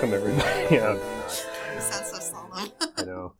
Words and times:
Welcome, 0.00 0.14
everybody. 0.14 0.66
Yeah, 0.76 0.92
You 0.94 1.80
sound 1.80 2.06
so 2.06 2.18
solemn. 2.20 2.70
I 2.98 3.02
know. 3.02 3.32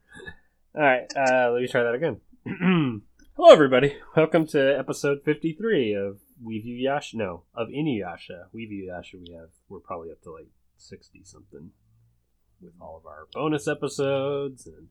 All 0.74 0.82
right, 0.82 1.06
uh, 1.14 1.52
let 1.52 1.62
me 1.62 1.68
try 1.68 1.84
that 1.84 1.94
again. 1.94 2.20
Hello, 3.36 3.52
everybody. 3.52 3.94
Welcome 4.16 4.44
to 4.48 4.76
episode 4.76 5.18
53 5.24 5.94
of 5.94 6.18
We 6.42 6.58
View 6.58 6.74
Yasha. 6.74 7.16
No, 7.16 7.44
of 7.54 7.68
Inuyasha. 7.68 8.46
We 8.52 8.66
View 8.66 8.90
Yasha. 8.92 9.18
We 9.18 9.34
have, 9.34 9.50
we're 9.68 9.78
probably 9.78 10.10
up 10.10 10.20
to 10.22 10.32
like 10.32 10.48
60 10.78 11.20
something 11.22 11.70
with 12.60 12.72
all 12.80 12.96
of 12.96 13.06
our 13.06 13.28
bonus 13.32 13.68
episodes 13.68 14.66
and 14.66 14.88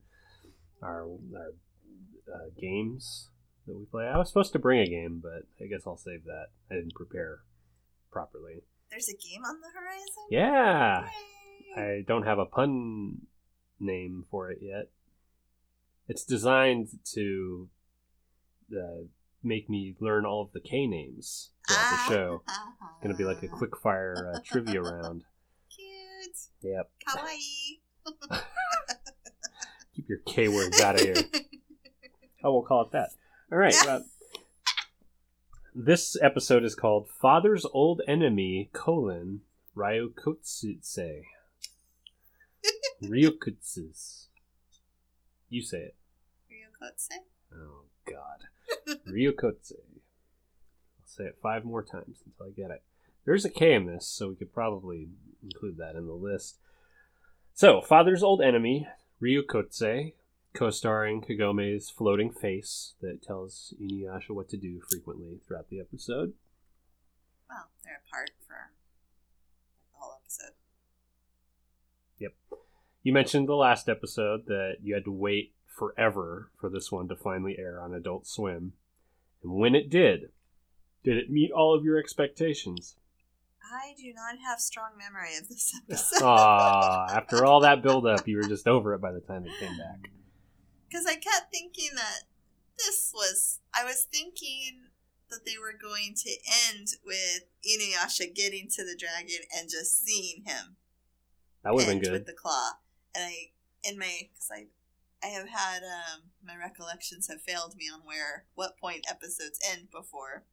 our, 0.82 1.02
our 1.02 1.52
uh, 2.34 2.48
games 2.58 3.28
that 3.66 3.76
we 3.76 3.84
play. 3.84 4.06
I 4.06 4.16
was 4.16 4.28
supposed 4.28 4.54
to 4.54 4.58
bring 4.58 4.80
a 4.80 4.86
game, 4.86 5.20
but 5.22 5.42
I 5.62 5.68
guess 5.68 5.82
I'll 5.86 5.98
save 5.98 6.24
that. 6.24 6.46
I 6.70 6.76
didn't 6.76 6.94
prepare 6.94 7.40
properly. 8.10 8.62
There's 8.90 9.10
a 9.10 9.12
game 9.12 9.44
on 9.44 9.60
the 9.60 9.68
horizon? 9.78 10.28
Yeah. 10.30 11.02
Yay. 11.02 11.37
I 11.76 12.04
don't 12.06 12.24
have 12.24 12.38
a 12.38 12.46
pun 12.46 13.22
name 13.80 14.24
for 14.30 14.50
it 14.50 14.58
yet. 14.60 14.88
It's 16.08 16.24
designed 16.24 16.88
to 17.14 17.68
uh, 18.72 19.04
make 19.42 19.68
me 19.68 19.94
learn 20.00 20.24
all 20.24 20.42
of 20.42 20.52
the 20.52 20.60
K 20.60 20.86
names 20.86 21.50
throughout 21.66 21.80
Ah. 21.80 22.04
the 22.08 22.14
show. 22.14 22.42
It's 22.46 23.02
going 23.02 23.14
to 23.14 23.18
be 23.18 23.24
like 23.24 23.42
a 23.42 23.48
quick 23.56 23.76
fire 23.76 24.32
uh, 24.34 24.38
trivia 24.44 24.80
round. 24.82 25.24
Cute. 25.74 26.36
Yep. 26.62 26.90
Kawaii. 27.08 28.40
Keep 29.94 30.08
your 30.08 30.18
K 30.26 30.48
words 30.48 30.80
out 30.80 30.94
of 30.96 31.00
here. 31.02 31.14
Oh, 32.44 32.52
we'll 32.52 32.62
call 32.62 32.82
it 32.82 32.92
that. 32.92 33.08
All 33.50 33.58
right. 33.58 33.74
This 35.74 36.16
episode 36.22 36.62
is 36.62 36.76
called 36.76 37.08
Father's 37.20 37.66
Old 37.72 38.00
Enemy, 38.06 38.70
colon, 38.72 39.40
Ryokutsuse. 39.76 41.22
Ryokutsus. 43.02 44.26
You 45.48 45.62
say 45.62 45.78
it. 45.78 45.94
Ryokotse? 46.50 47.08
Oh 47.54 47.82
God, 48.06 48.98
Ryokotse. 49.08 49.72
I'll 49.72 51.06
say 51.06 51.24
it 51.24 51.38
five 51.42 51.64
more 51.64 51.82
times 51.82 52.22
until 52.24 52.46
I 52.46 52.50
get 52.50 52.70
it. 52.70 52.82
There's 53.24 53.44
a 53.44 53.50
K 53.50 53.74
in 53.74 53.86
this, 53.86 54.06
so 54.06 54.28
we 54.28 54.36
could 54.36 54.52
probably 54.52 55.08
include 55.42 55.76
that 55.78 55.94
in 55.96 56.06
the 56.06 56.12
list. 56.12 56.56
So, 57.54 57.80
Father's 57.80 58.22
Old 58.22 58.40
Enemy, 58.40 58.86
Ryokotse, 59.22 60.12
co-starring 60.54 61.22
Kagome's 61.22 61.90
floating 61.90 62.32
face 62.32 62.94
that 63.00 63.22
tells 63.22 63.74
Inuyasha 63.80 64.30
what 64.30 64.48
to 64.50 64.56
do 64.56 64.80
frequently 64.90 65.40
throughout 65.46 65.68
the 65.68 65.80
episode. 65.80 66.34
Well, 67.48 67.68
they're 67.84 68.00
apart 68.06 68.30
for 68.46 68.70
the 69.92 69.98
whole 69.98 70.14
episode. 70.22 70.54
You 73.08 73.14
mentioned 73.14 73.48
the 73.48 73.54
last 73.54 73.88
episode 73.88 74.44
that 74.48 74.80
you 74.82 74.92
had 74.92 75.06
to 75.06 75.10
wait 75.10 75.54
forever 75.64 76.50
for 76.60 76.68
this 76.68 76.92
one 76.92 77.08
to 77.08 77.16
finally 77.16 77.56
air 77.58 77.80
on 77.80 77.94
Adult 77.94 78.26
Swim. 78.26 78.74
And 79.42 79.52
when 79.54 79.74
it 79.74 79.88
did, 79.88 80.28
did 81.04 81.16
it 81.16 81.30
meet 81.30 81.50
all 81.50 81.74
of 81.74 81.86
your 81.86 81.96
expectations? 81.96 82.96
I 83.64 83.94
do 83.96 84.12
not 84.12 84.36
have 84.46 84.60
strong 84.60 84.90
memory 84.98 85.38
of 85.40 85.48
this 85.48 85.72
episode. 85.88 86.22
Ah, 86.22 87.06
after 87.16 87.46
all 87.46 87.60
that 87.60 87.82
build 87.82 88.06
up, 88.06 88.28
you 88.28 88.36
were 88.36 88.42
just 88.46 88.68
over 88.68 88.92
it 88.92 89.00
by 89.00 89.12
the 89.12 89.20
time 89.22 89.46
it 89.46 89.58
came 89.58 89.78
back. 89.78 90.10
Because 90.86 91.06
I 91.06 91.14
kept 91.14 91.50
thinking 91.50 91.88
that 91.94 92.24
this 92.76 93.10
was. 93.14 93.60
I 93.72 93.84
was 93.86 94.06
thinking 94.12 94.82
that 95.30 95.46
they 95.46 95.56
were 95.58 95.72
going 95.80 96.12
to 96.14 96.30
end 96.68 96.88
with 97.06 97.44
Inuyasha 97.64 98.34
getting 98.34 98.68
to 98.72 98.84
the 98.84 98.94
dragon 98.98 99.46
and 99.58 99.70
just 99.70 100.04
seeing 100.04 100.42
him 100.44 100.76
That 101.64 101.72
would 101.72 101.84
have 101.84 101.88
been 101.90 102.00
pinned 102.02 102.12
with 102.12 102.26
good. 102.26 102.34
the 102.34 102.38
claw. 102.38 102.72
And 103.18 103.26
I, 103.26 103.50
in 103.82 103.98
my, 103.98 104.28
because 104.32 104.48
I, 104.52 104.66
I 105.26 105.30
have 105.30 105.48
had 105.48 105.82
um, 105.82 106.30
my 106.46 106.56
recollections 106.56 107.26
have 107.26 107.42
failed 107.42 107.74
me 107.76 107.86
on 107.92 108.02
where 108.04 108.44
what 108.54 108.78
point 108.78 109.06
episodes 109.10 109.58
end 109.68 109.88
before. 109.90 110.44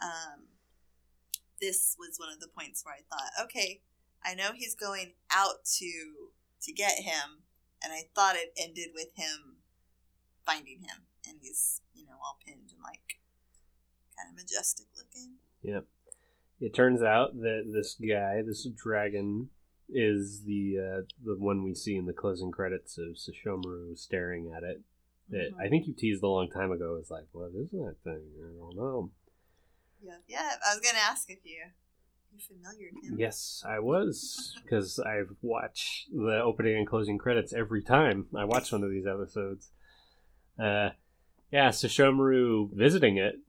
Um, 0.00 0.46
this 1.60 1.94
was 1.98 2.16
one 2.18 2.32
of 2.32 2.40
the 2.40 2.48
points 2.48 2.82
where 2.82 2.94
I 2.94 3.04
thought, 3.10 3.44
okay, 3.44 3.82
I 4.24 4.34
know 4.34 4.52
he's 4.54 4.74
going 4.74 5.12
out 5.30 5.66
to 5.78 6.30
to 6.62 6.72
get 6.72 7.00
him, 7.00 7.44
and 7.84 7.92
I 7.92 8.04
thought 8.14 8.36
it 8.36 8.54
ended 8.58 8.88
with 8.94 9.08
him 9.14 9.58
finding 10.46 10.80
him, 10.80 11.04
and 11.28 11.38
he's 11.42 11.82
you 11.94 12.06
know 12.06 12.16
all 12.24 12.38
pinned 12.46 12.70
and 12.72 12.82
like 12.82 13.20
kind 14.16 14.30
of 14.30 14.36
majestic 14.36 14.86
looking. 14.96 15.34
Yep. 15.62 15.84
It 16.58 16.74
turns 16.74 17.02
out 17.02 17.34
that 17.40 17.70
this 17.70 17.94
guy, 17.94 18.40
this 18.46 18.66
dragon, 18.74 19.50
is 19.88 20.42
the 20.44 20.78
uh, 20.78 21.02
the 21.24 21.36
one 21.38 21.62
we 21.62 21.74
see 21.74 21.96
in 21.96 22.06
the 22.06 22.12
closing 22.12 22.50
credits 22.50 22.98
of 22.98 23.16
Sesshomaru 23.16 23.96
staring 23.98 24.52
at 24.56 24.62
it. 24.62 24.82
That 25.30 25.52
Mhm. 25.54 25.60
I 25.60 25.68
think 25.68 25.86
you 25.86 25.94
teased 25.94 26.22
a 26.22 26.28
long 26.28 26.48
time 26.50 26.70
ago. 26.70 26.96
Is 26.96 27.10
like, 27.10 27.26
what 27.32 27.52
is 27.54 27.70
that 27.70 27.96
thing? 28.04 28.22
I 28.38 28.56
don't 28.56 28.76
know. 28.76 29.10
Yeah, 30.02 30.18
yeah. 30.28 30.56
I 30.64 30.74
was 30.74 30.80
gonna 30.80 31.02
ask 31.02 31.28
if 31.30 31.44
you 31.44 31.64
you 32.32 32.40
familiar 32.40 32.90
with 32.92 33.04
him. 33.04 33.18
Yes, 33.18 33.62
I 33.66 33.78
was 33.78 34.56
because 34.62 34.98
I've 34.98 35.34
watched 35.42 36.08
the 36.12 36.40
opening 36.42 36.76
and 36.76 36.86
closing 36.86 37.18
credits 37.18 37.52
every 37.52 37.82
time 37.82 38.28
I 38.34 38.44
watch 38.44 38.72
one 38.72 38.84
of 38.84 38.90
these 38.90 39.06
episodes. 39.06 39.70
Uh, 40.58 40.90
yeah, 41.50 41.70
Sesshomaru 41.70 42.72
visiting 42.72 43.16
it 43.16 43.40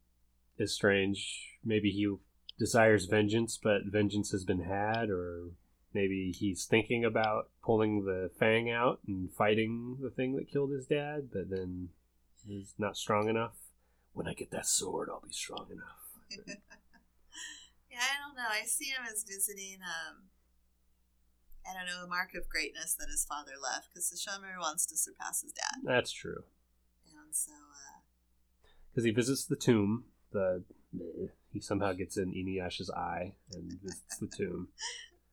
is 0.58 0.74
strange. 0.74 1.58
Maybe 1.64 1.92
he 1.92 2.16
desires 2.58 3.06
vengeance, 3.06 3.58
but 3.62 3.86
vengeance 3.86 4.31
has 4.31 4.44
been 4.46 4.62
had, 4.62 5.09
or 5.09 5.52
maybe 5.97 6.31
he's 6.31 6.66
thinking 6.66 7.03
about 7.03 7.50
pulling 7.63 8.06
the 8.06 8.30
fang 8.40 8.69
out 8.69 9.00
and 9.08 9.31
fighting 9.34 9.97
the 10.02 10.12
thing 10.12 10.35
that 10.35 10.52
killed 10.52 10.72
his 10.72 10.85
dad, 10.85 11.30
but 11.34 11.50
then 11.50 11.90
he's 12.46 12.74
not 12.78 12.96
strong 12.96 13.28
enough. 13.28 13.56
When 14.13 14.28
I 14.28 14.34
get 14.34 14.52
that 14.52 14.66
sword, 14.66 15.09
I'll 15.12 15.24
be 15.25 15.34
strong 15.34 15.68
enough. 15.72 16.58
Yeah, 17.90 18.03
I 18.03 18.28
don't 18.28 18.35
know. 18.35 18.47
I 18.47 18.66
see 18.66 18.85
him 18.85 19.02
as 19.12 19.24
visiting, 19.24 19.80
um, 19.81 20.30
I 21.66 21.74
don't 21.74 21.88
know, 21.88 22.06
a 22.06 22.08
mark 22.08 22.35
of 22.35 22.47
greatness 22.47 22.94
that 23.00 23.09
his 23.09 23.25
father 23.25 23.53
left 23.59 23.90
because 23.90 24.14
Sesshomaru 24.14 24.59
wants 24.59 24.85
to 24.85 24.97
surpass 24.97 25.41
his 25.41 25.52
dad. 25.52 25.81
That's 25.84 26.12
true. 26.12 26.44
And 27.09 27.35
so, 27.35 27.53
uh, 27.53 27.97
because 28.91 29.03
he 29.03 29.09
visits 29.09 29.46
the 29.46 29.56
tomb. 29.56 30.03
The 30.31 30.64
he 31.52 31.59
somehow 31.59 31.94
gets 31.94 32.18
in 32.18 32.34
Inuyasha's 32.34 32.91
eye 32.91 33.34
and 33.52 33.79
visits 33.81 34.18
the 34.19 34.28
tomb. 34.28 34.68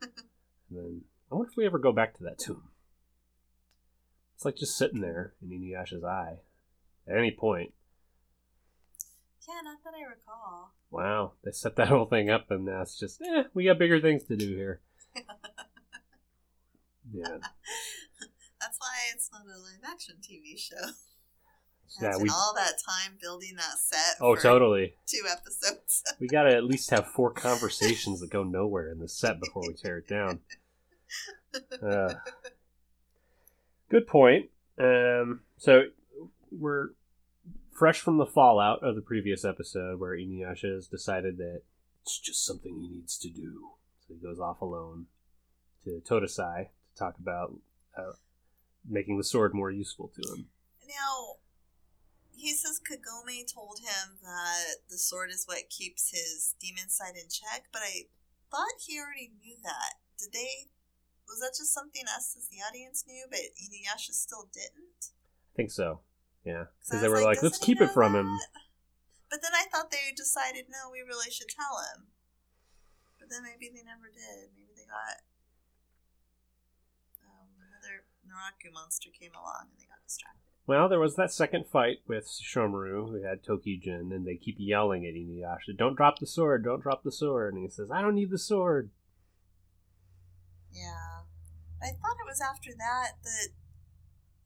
And 0.70 0.78
then 0.78 1.00
I 1.30 1.34
wonder 1.34 1.50
if 1.50 1.56
we 1.56 1.66
ever 1.66 1.78
go 1.78 1.92
back 1.92 2.14
to 2.16 2.25
that 2.25 2.38
tomb. 2.38 2.69
It's 4.34 4.44
like 4.44 4.56
just 4.56 4.76
sitting 4.76 5.00
there 5.00 5.34
in 5.42 5.50
Inuyasha's 5.50 6.04
eye 6.04 6.38
at 7.08 7.16
any 7.16 7.30
point. 7.30 7.72
yeah, 9.48 9.60
not 9.62 9.78
that 9.84 9.94
I 9.94 10.02
recall. 10.08 10.72
Wow, 10.91 11.32
they 11.44 11.50
set 11.52 11.76
that 11.76 11.88
whole 11.88 12.06
thing 12.06 12.30
up, 12.30 12.50
and 12.50 12.64
now 12.64 12.82
it's 12.82 12.98
just 12.98 13.20
eh, 13.22 13.44
we 13.54 13.64
got 13.64 13.78
bigger 13.78 14.00
things 14.00 14.25
to 14.25 14.36
do 14.36 14.48
here. 14.48 14.80
Yeah, 17.12 17.37
That's 18.61 18.78
why 18.78 18.96
it's 19.14 19.31
not 19.31 19.43
a 19.43 19.58
live 19.61 19.84
action 19.87 20.16
TV 20.20 20.58
show. 20.58 20.75
Yeah, 22.00 22.17
we. 22.20 22.29
all 22.29 22.52
that 22.56 22.75
time 22.85 23.17
building 23.20 23.55
that 23.56 23.79
set. 23.79 24.17
Oh, 24.20 24.35
for 24.35 24.43
totally. 24.43 24.94
Two 25.06 25.23
episodes. 25.31 26.02
We 26.20 26.29
got 26.29 26.44
to 26.44 26.55
at 26.55 26.64
least 26.64 26.91
have 26.91 27.06
four 27.08 27.32
conversations 27.32 28.20
that 28.20 28.31
go 28.31 28.43
nowhere 28.43 28.91
in 28.91 28.99
the 28.99 29.08
set 29.08 29.41
before 29.41 29.62
we 29.67 29.75
tear 29.75 29.99
it 29.99 30.08
down. 30.08 30.41
Uh, 31.82 32.14
good 33.88 34.06
point. 34.06 34.50
Um, 34.79 35.41
so 35.56 35.85
we're 36.50 36.91
fresh 37.73 38.00
from 38.00 38.19
the 38.19 38.26
fallout 38.26 38.82
of 38.82 38.94
the 38.94 39.02
previous 39.02 39.44
episode 39.44 40.00
where 40.00 40.17
Inuyasha 40.17 40.73
has 40.75 40.87
decided 40.87 41.38
that 41.38 41.62
it's 42.02 42.19
just 42.19 42.44
something 42.44 42.79
he 42.79 42.88
needs 42.88 43.19
to 43.19 43.29
do. 43.29 43.70
So 44.06 44.14
he 44.14 44.20
goes 44.20 44.38
off 44.38 44.61
alone 44.61 45.06
to 45.85 46.00
Totosai 46.05 46.67
to 46.67 46.99
talk 46.99 47.17
about 47.19 47.55
uh, 47.97 48.12
making 48.88 49.19
the 49.19 49.25
sword 49.25 49.55
more 49.55 49.70
useful 49.70 50.11
to 50.14 50.32
him. 50.35 50.47
Now, 50.87 51.37
he 52.36 52.52
says 52.52 52.81
Kagome 52.81 53.46
told 53.46 53.81
him 53.81 54.19
that 54.22 54.84
the 54.90 54.98
sword 54.98 55.31
is 55.31 55.44
what 55.46 55.70
keeps 55.70 56.10
his 56.10 56.54
demon 56.60 56.88
side 56.88 57.14
in 57.14 57.28
check, 57.31 57.66
but 57.72 57.82
I 57.82 58.10
thought 58.50 58.84
he 58.86 58.98
already 58.98 59.32
knew 59.40 59.56
that. 59.62 60.02
Did 60.19 60.32
they? 60.32 60.69
Was 61.28 61.40
that 61.40 61.56
just 61.56 61.72
something 61.72 62.04
us 62.04 62.36
as 62.36 62.48
the 62.48 62.60
audience 62.60 63.04
knew, 63.08 63.25
but 63.31 63.40
Inuyasha 63.56 64.12
still 64.12 64.48
didn't? 64.52 65.10
I 65.10 65.56
think 65.56 65.70
so. 65.70 66.00
Yeah, 66.44 66.64
because 66.84 67.00
they 67.00 67.08
were 67.08 67.22
like, 67.22 67.42
"Let's 67.42 67.58
keep 67.58 67.81
it 67.81 67.90
from 67.90 68.14
him." 68.14 68.28
But 69.34 69.42
then 69.42 69.50
I 69.50 69.66
thought 69.66 69.90
they 69.90 70.14
decided, 70.14 70.70
no, 70.70 70.94
we 70.94 71.02
really 71.02 71.26
should 71.26 71.50
tell 71.50 71.82
him. 71.82 72.14
But 73.19 73.34
then 73.34 73.42
maybe 73.42 73.66
they 73.66 73.82
never 73.82 74.06
did. 74.06 74.54
Maybe 74.54 74.70
they 74.78 74.87
got 74.87 75.26
um, 77.26 77.50
another 77.58 78.06
Naraku 78.22 78.70
monster 78.70 79.10
came 79.10 79.34
along 79.34 79.75
and 79.75 79.78
they 79.82 79.90
got 79.90 80.06
distracted. 80.06 80.53
Well, 80.66 80.88
there 80.88 81.00
was 81.00 81.16
that 81.16 81.31
second 81.31 81.66
fight 81.66 81.99
with 82.06 82.26
Shomaru, 82.26 83.11
who 83.11 83.22
had 83.22 83.43
Tokijin, 83.43 84.14
and 84.14 84.26
they 84.26 84.37
keep 84.37 84.56
yelling 84.58 85.05
at 85.05 85.12
Inuyasha, 85.14 85.76
"Don't 85.76 85.94
drop 85.94 86.19
the 86.19 86.26
sword! 86.26 86.64
Don't 86.64 86.81
drop 86.81 87.02
the 87.02 87.12
sword!" 87.12 87.52
And 87.52 87.62
he 87.62 87.69
says, 87.69 87.90
"I 87.90 88.00
don't 88.00 88.14
need 88.14 88.31
the 88.31 88.38
sword." 88.38 88.90
Yeah. 90.72 91.25
I 91.82 91.88
thought 91.88 92.16
it 92.19 92.26
was 92.26 92.40
after 92.40 92.70
that 92.78 93.22
that 93.22 93.49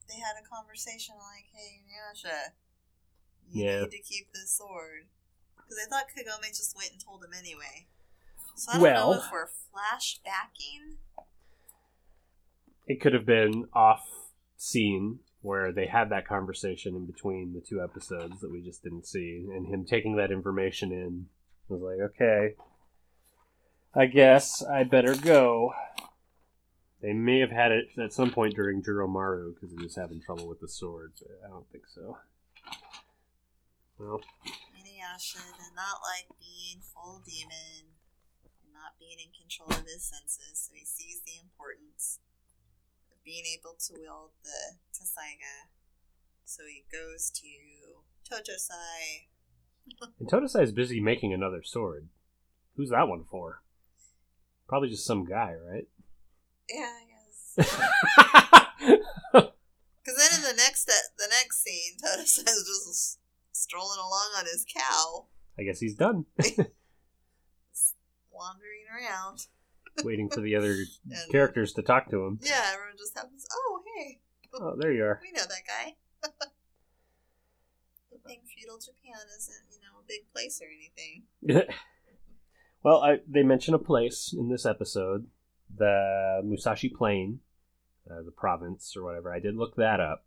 they 0.09 0.19
had 0.19 0.35
a 0.37 0.45
conversation 0.45 1.15
like, 1.15 1.45
"Hey, 1.53 1.83
Yasha, 1.87 2.53
you 3.49 3.63
Yeah. 3.63 3.81
need 3.83 3.91
to 3.91 4.01
keep 4.01 4.33
the 4.33 4.45
sword." 4.45 5.07
Because 5.55 5.77
I 5.85 5.89
thought 5.89 6.09
Kagome 6.09 6.47
just 6.47 6.75
went 6.75 6.91
and 6.91 6.99
told 6.99 7.23
him 7.23 7.33
anyway. 7.33 7.87
So 8.55 8.73
I 8.73 8.79
don't 8.79 8.93
know 8.93 9.13
if 9.13 9.31
we're 9.31 9.47
flashbacking. 9.47 10.97
It 12.87 12.99
could 12.99 13.13
have 13.13 13.25
been 13.25 13.69
off 13.71 14.33
scene 14.57 15.23
where 15.41 15.71
they 15.71 15.87
had 15.87 16.09
that 16.09 16.27
conversation 16.27 16.95
in 16.95 17.05
between 17.05 17.53
the 17.53 17.61
two 17.61 17.81
episodes 17.81 18.41
that 18.41 18.51
we 18.51 18.61
just 18.61 18.83
didn't 18.83 19.05
see, 19.05 19.47
and 19.53 19.67
him 19.67 19.85
taking 19.85 20.15
that 20.17 20.31
information 20.31 20.91
in 20.91 21.27
was 21.69 21.81
like, 21.81 21.99
okay, 21.99 22.55
I 23.95 24.05
guess 24.05 24.63
I 24.63 24.83
better 24.83 25.15
go. 25.15 25.73
They 27.01 27.13
may 27.13 27.39
have 27.39 27.51
had 27.51 27.71
it 27.71 27.87
at 27.97 28.11
some 28.11 28.31
point 28.31 28.55
during 28.55 28.83
Juromaru 28.83 29.53
because 29.55 29.71
he 29.71 29.81
was 29.81 29.95
having 29.95 30.21
trouble 30.21 30.47
with 30.47 30.59
the 30.59 30.67
sword, 30.67 31.13
but 31.21 31.39
I 31.45 31.49
don't 31.49 31.69
think 31.71 31.85
so. 31.87 32.17
Well, 33.97 34.19
Inuyasha 34.45 35.39
did 35.39 35.75
not 35.75 35.99
like 36.03 36.27
being 36.39 36.81
full 36.81 37.21
demon 37.25 37.95
and 38.63 38.73
not 38.73 38.99
being 38.99 39.19
in 39.19 39.31
control 39.31 39.71
of 39.71 39.85
his 39.85 40.03
senses, 40.03 40.67
so 40.67 40.71
he 40.75 40.85
sees 40.85 41.21
the 41.25 41.39
importance 41.41 42.19
being 43.29 43.45
able 43.59 43.75
to 43.77 43.93
wield 43.93 44.31
the 44.43 44.77
Tessaiga. 44.91 45.69
So 46.45 46.63
he 46.65 46.83
goes 46.91 47.29
to 47.29 47.45
Totosai. 48.27 49.27
and 50.19 50.27
Totosai 50.27 50.63
is 50.63 50.71
busy 50.71 50.99
making 50.99 51.31
another 51.31 51.61
sword. 51.63 52.09
Who's 52.75 52.89
that 52.89 53.07
one 53.07 53.25
for? 53.29 53.61
Probably 54.67 54.89
just 54.89 55.05
some 55.05 55.25
guy, 55.25 55.53
right? 55.53 55.87
Yeah, 56.67 56.89
I 56.89 57.05
guess. 57.05 57.69
Because 60.01 60.31
then 60.31 60.39
in 60.39 60.43
the 60.43 60.57
next 60.57 60.85
the 60.85 61.27
next 61.29 61.61
scene, 61.63 61.97
Totosai 62.03 62.49
is 62.49 62.87
just 62.87 63.19
strolling 63.51 63.99
along 63.99 64.29
on 64.39 64.45
his 64.45 64.65
cow, 64.75 65.27
I 65.59 65.63
guess 65.63 65.79
he's 65.79 65.93
done. 65.93 66.25
wandering 68.31 68.85
around. 68.89 69.47
Waiting 70.03 70.29
for 70.29 70.41
the 70.41 70.55
other 70.55 70.73
And- 71.11 71.31
characters 71.31 71.73
to 71.73 71.81
talk 71.81 72.09
to 72.11 72.23
him. 72.25 72.39
Yeah, 72.41 72.61
everyone 72.73 72.97
just 72.97 73.15
happens. 73.17 73.45
Oh, 73.53 73.81
hey, 73.97 74.19
Oh, 74.53 74.75
there 74.77 74.91
you 74.91 75.03
are. 75.03 75.19
we 75.21 75.31
know 75.31 75.43
that 75.47 75.63
guy. 75.67 75.95
Good 78.11 78.23
thing 78.25 78.39
feudal 78.55 78.77
Japan 78.79 79.21
isn't, 79.37 79.65
you 79.71 79.77
know, 79.79 79.99
a 79.99 80.03
big 80.07 80.21
place 80.33 80.61
or 80.61 80.67
anything. 80.67 81.67
well, 82.83 83.01
I, 83.03 83.19
they 83.27 83.43
mention 83.43 83.73
a 83.73 83.79
place 83.79 84.33
in 84.37 84.49
this 84.49 84.65
episode, 84.65 85.27
the 85.75 86.41
Musashi 86.43 86.89
Plain, 86.89 87.39
uh, 88.09 88.23
the 88.23 88.31
province 88.31 88.95
or 88.97 89.03
whatever. 89.03 89.33
I 89.33 89.39
did 89.39 89.55
look 89.55 89.75
that 89.75 89.99
up, 89.99 90.25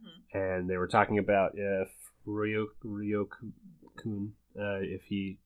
Mhm. 0.00 0.38
and 0.40 0.70
they 0.70 0.76
were 0.76 0.86
talking 0.88 1.18
about 1.18 1.52
if 1.56 1.88
Ryo 2.24 2.68
Ryokun, 2.84 4.30
uh, 4.58 4.80
if 4.82 5.02
he 5.04 5.38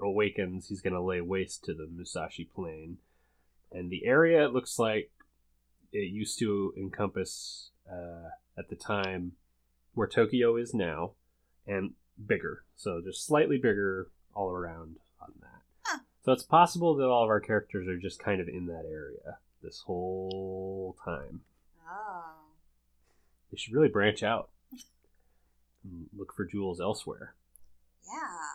awakens, 0.00 0.68
he's 0.68 0.80
going 0.80 0.94
to 0.94 1.00
lay 1.02 1.20
waste 1.20 1.64
to 1.64 1.74
the 1.74 1.88
Musashi 1.90 2.44
Plain, 2.44 2.98
and 3.72 3.90
the 3.90 4.06
area 4.06 4.44
it 4.44 4.52
looks 4.52 4.78
like 4.78 5.10
it 5.92 6.10
used 6.10 6.38
to 6.38 6.72
encompass 6.76 7.70
uh, 7.90 8.30
at 8.56 8.68
the 8.68 8.76
time 8.76 9.32
where 9.94 10.06
Tokyo 10.06 10.56
is 10.56 10.74
now, 10.74 11.12
and 11.66 11.92
bigger. 12.26 12.64
So 12.76 13.00
just 13.04 13.26
slightly 13.26 13.56
bigger 13.56 14.10
all 14.34 14.50
around 14.50 14.96
on 15.20 15.32
that. 15.40 15.62
Huh. 15.84 15.98
So 16.22 16.32
it's 16.32 16.42
possible 16.42 16.94
that 16.96 17.06
all 17.08 17.24
of 17.24 17.30
our 17.30 17.40
characters 17.40 17.88
are 17.88 17.98
just 17.98 18.18
kind 18.18 18.40
of 18.40 18.48
in 18.48 18.66
that 18.66 18.84
area 18.88 19.38
this 19.62 19.80
whole 19.86 20.96
time. 21.04 21.40
Oh. 21.90 22.34
They 23.50 23.56
should 23.56 23.74
really 23.74 23.88
branch 23.88 24.22
out 24.22 24.50
look 26.16 26.34
for 26.34 26.44
jewels 26.44 26.80
elsewhere. 26.80 27.34
Yeah. 28.06 28.47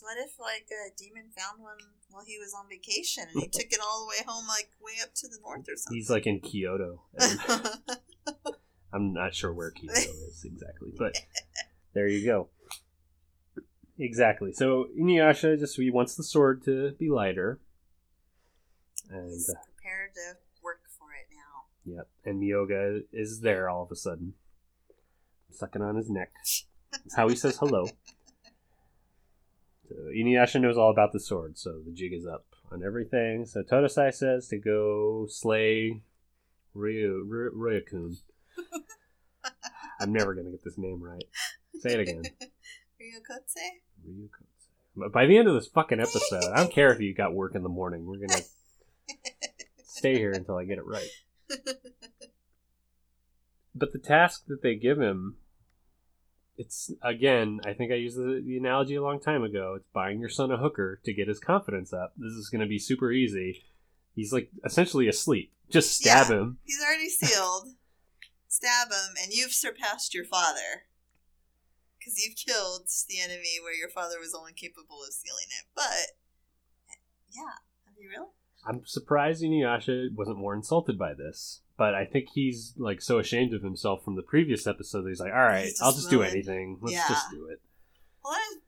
So 0.00 0.06
what 0.06 0.16
if 0.16 0.40
like 0.40 0.66
a 0.70 0.96
demon 0.96 1.24
found 1.36 1.62
one 1.62 1.76
while 2.08 2.24
he 2.24 2.38
was 2.38 2.54
on 2.54 2.66
vacation 2.70 3.24
and 3.30 3.42
he 3.42 3.48
took 3.52 3.70
it 3.70 3.80
all 3.84 4.00
the 4.00 4.08
way 4.08 4.24
home, 4.26 4.46
like 4.48 4.70
way 4.80 4.94
up 5.02 5.14
to 5.16 5.28
the 5.28 5.36
north 5.42 5.68
or 5.68 5.76
something? 5.76 5.94
He's 5.94 6.08
like 6.08 6.26
in 6.26 6.40
Kyoto. 6.40 7.02
I'm 8.94 9.12
not 9.12 9.34
sure 9.34 9.52
where 9.52 9.70
Kyoto 9.70 9.98
is 9.98 10.42
exactly, 10.44 10.92
but 10.98 11.22
there 11.92 12.08
you 12.08 12.24
go. 12.24 12.48
Exactly. 13.98 14.54
So 14.54 14.86
Inuyasha 14.98 15.58
just 15.58 15.76
he 15.76 15.90
wants 15.90 16.14
the 16.14 16.24
sword 16.24 16.64
to 16.64 16.92
be 16.92 17.10
lighter, 17.10 17.60
and 19.10 19.30
He's 19.30 19.50
uh, 19.50 19.60
prepared 19.64 20.14
to 20.14 20.38
work 20.62 20.80
for 20.98 21.08
it 21.12 21.28
now. 21.30 21.96
Yep. 21.96 22.08
And 22.24 22.42
Myoga 22.42 23.02
is 23.12 23.40
there 23.40 23.68
all 23.68 23.82
of 23.82 23.92
a 23.92 23.96
sudden, 23.96 24.32
sucking 25.50 25.82
on 25.82 25.96
his 25.96 26.08
neck. 26.08 26.32
That's 26.90 27.14
how 27.14 27.28
he 27.28 27.36
says 27.36 27.58
hello. 27.58 27.86
So 29.90 29.96
Inuyasha 30.16 30.60
knows 30.60 30.78
all 30.78 30.90
about 30.90 31.12
the 31.12 31.18
sword, 31.18 31.58
so 31.58 31.80
the 31.84 31.90
jig 31.90 32.12
is 32.12 32.24
up 32.24 32.46
on 32.70 32.84
everything. 32.84 33.44
So 33.44 33.62
Totosai 33.62 34.14
says 34.14 34.46
to 34.48 34.56
go 34.56 35.26
slay 35.28 36.02
Ryu, 36.74 37.26
Ry- 37.26 37.80
Ryukun. 37.80 38.18
I'm 40.00 40.12
never 40.12 40.34
going 40.34 40.46
to 40.46 40.52
get 40.52 40.62
this 40.62 40.78
name 40.78 41.02
right. 41.02 41.24
Say 41.80 41.94
it 41.94 42.00
again. 42.00 42.22
Ryokotse? 43.00 43.80
Ryukun. 44.08 44.46
But 44.96 45.12
by 45.12 45.26
the 45.26 45.36
end 45.36 45.48
of 45.48 45.54
this 45.54 45.66
fucking 45.66 45.98
episode, 45.98 46.44
I 46.52 46.58
don't 46.58 46.72
care 46.72 46.92
if 46.92 47.00
you 47.00 47.12
got 47.12 47.34
work 47.34 47.56
in 47.56 47.64
the 47.64 47.68
morning. 47.68 48.06
We're 48.06 48.18
going 48.18 48.28
to 48.28 48.44
stay 49.84 50.16
here 50.16 50.30
until 50.30 50.56
I 50.56 50.64
get 50.66 50.78
it 50.78 50.86
right. 50.86 51.10
but 53.74 53.92
the 53.92 53.98
task 53.98 54.44
that 54.46 54.62
they 54.62 54.76
give 54.76 55.00
him 55.00 55.36
it's 56.60 56.90
again 57.02 57.58
i 57.64 57.72
think 57.72 57.90
i 57.90 57.94
used 57.94 58.18
the, 58.18 58.42
the 58.44 58.56
analogy 58.56 58.94
a 58.94 59.02
long 59.02 59.18
time 59.18 59.42
ago 59.42 59.74
it's 59.76 59.88
buying 59.94 60.20
your 60.20 60.28
son 60.28 60.50
a 60.50 60.56
hooker 60.58 61.00
to 61.04 61.12
get 61.14 61.26
his 61.28 61.40
confidence 61.40 61.92
up 61.92 62.12
this 62.16 62.32
is 62.32 62.48
going 62.50 62.60
to 62.60 62.66
be 62.66 62.78
super 62.78 63.10
easy 63.10 63.62
he's 64.14 64.32
like 64.32 64.50
essentially 64.64 65.08
asleep 65.08 65.52
just 65.70 65.96
stab 65.96 66.28
Yeah. 66.28 66.36
him 66.36 66.58
He's 66.64 66.80
already 66.84 67.08
sealed. 67.08 67.68
Stab 68.48 68.88
him, 68.88 69.14
and 69.22 69.32
you've 69.32 69.52
surpassed 69.52 70.12
your 70.12 70.24
father. 70.24 70.86
Because 71.96 72.18
you've 72.20 72.34
killed 72.34 72.88
the 73.08 73.20
enemy 73.20 73.60
where 73.62 73.72
your 73.72 73.88
father 73.88 74.16
was 74.18 74.34
only 74.34 74.52
capable 74.52 74.98
of 75.06 75.12
sealing 75.12 75.46
it. 75.60 75.66
But, 75.76 76.18
yeah. 77.32 77.62
Have 77.86 77.94
you 78.00 78.08
really? 78.10 78.30
i'm 78.66 78.84
surprised 78.84 79.42
inuyasha 79.42 80.08
wasn't 80.14 80.36
more 80.36 80.54
insulted 80.54 80.98
by 80.98 81.14
this 81.14 81.62
but 81.80 81.94
i 81.94 82.04
think 82.04 82.28
he's 82.34 82.74
like 82.76 83.00
so 83.00 83.18
ashamed 83.18 83.52
of 83.54 83.62
himself 83.62 84.04
from 84.04 84.14
the 84.16 84.22
previous 84.34 84.66
episode 84.66 85.02
that 85.02 85.08
he's 85.08 85.20
like 85.26 85.32
all 85.32 85.38
right 85.56 85.64
He's 85.64 85.80
i'll 85.80 85.92
just 85.92 86.02
just 86.02 86.10
do 86.10 86.22
anything 86.22 86.76
let's 86.82 86.92
Yeah. 86.94 87.08
just 87.08 87.30
do 87.30 87.46
it 87.52 87.60
Well, 88.22 88.34
I'm 88.36 88.58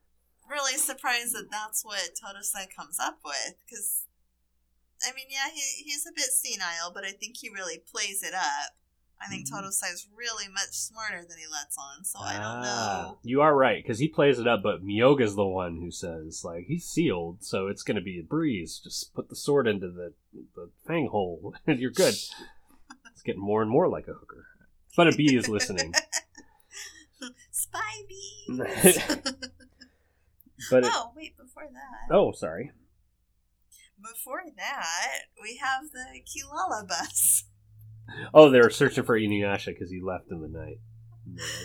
really 0.49 0.77
surprised 0.77 1.33
that 1.35 1.47
that's 1.51 1.85
what 1.85 2.01
Totosai 2.19 2.65
comes 2.75 2.97
up 2.99 3.19
with. 3.23 3.53
Because, 3.65 4.05
I 5.07 5.13
mean, 5.15 5.27
yeah, 5.29 5.49
he, 5.53 5.83
he's 5.83 6.05
a 6.07 6.11
bit 6.15 6.25
senile, 6.41 6.91
but 6.93 7.03
I 7.05 7.11
think 7.11 7.37
he 7.37 7.49
really 7.49 7.77
plays 7.91 8.23
it 8.23 8.33
up. 8.33 8.71
I 9.21 9.27
think 9.29 9.47
Mhm. 9.47 9.51
Totosai's 9.53 10.07
really 10.15 10.47
much 10.49 10.71
smarter 10.73 11.21
than 11.27 11.37
he 11.37 11.45
lets 11.47 11.77
on, 11.77 12.03
so 12.03 12.19
I 12.19 12.33
don't 12.33 12.41
Ah, 12.43 12.63
know. 12.63 13.17
You 13.23 13.41
are 13.41 13.55
right 13.55 13.81
because 13.81 13.99
he 13.99 14.07
plays 14.09 14.37
it 14.39 14.47
up, 14.47 14.61
but 14.63 14.83
Myoga's 14.83 15.35
the 15.35 15.45
one 15.45 15.77
who 15.79 15.91
says 15.91 16.43
like 16.43 16.65
he's 16.65 16.85
sealed, 16.85 17.43
so 17.43 17.67
it's 17.67 17.83
going 17.83 17.95
to 17.95 18.01
be 18.11 18.19
a 18.19 18.23
breeze. 18.23 18.79
Just 18.83 19.13
put 19.13 19.29
the 19.29 19.35
sword 19.35 19.65
into 19.67 19.89
the 19.89 20.13
the 20.55 20.71
fang 20.87 21.07
hole, 21.09 21.53
and 21.67 21.79
you're 21.81 21.91
good. 21.91 22.15
Getting 23.25 23.41
more 23.41 23.61
and 23.61 23.71
more 23.71 23.87
like 23.87 24.07
a 24.07 24.13
hooker, 24.13 24.45
but 24.97 25.07
a 25.07 25.15
bee 25.15 25.35
is 25.35 25.47
listening. 25.47 25.93
Spy 27.51 27.79
bees! 28.07 28.99
But 30.69 30.85
it, 30.85 30.91
oh, 30.93 31.11
wait, 31.15 31.35
before 31.37 31.67
that. 31.71 32.15
oh, 32.15 32.31
sorry. 32.31 32.71
Before 34.01 34.43
that, 34.57 35.09
we 35.41 35.57
have 35.57 35.91
the 35.91 36.21
Kilala 36.21 36.87
bus. 36.87 37.45
Oh, 38.33 38.49
they 38.49 38.59
were 38.59 38.69
searching 38.69 39.03
for 39.03 39.17
Inuyasha 39.17 39.67
because 39.67 39.89
he 39.89 40.01
left 40.01 40.31
in 40.31 40.41
the 40.41 40.47
night. 40.47 40.79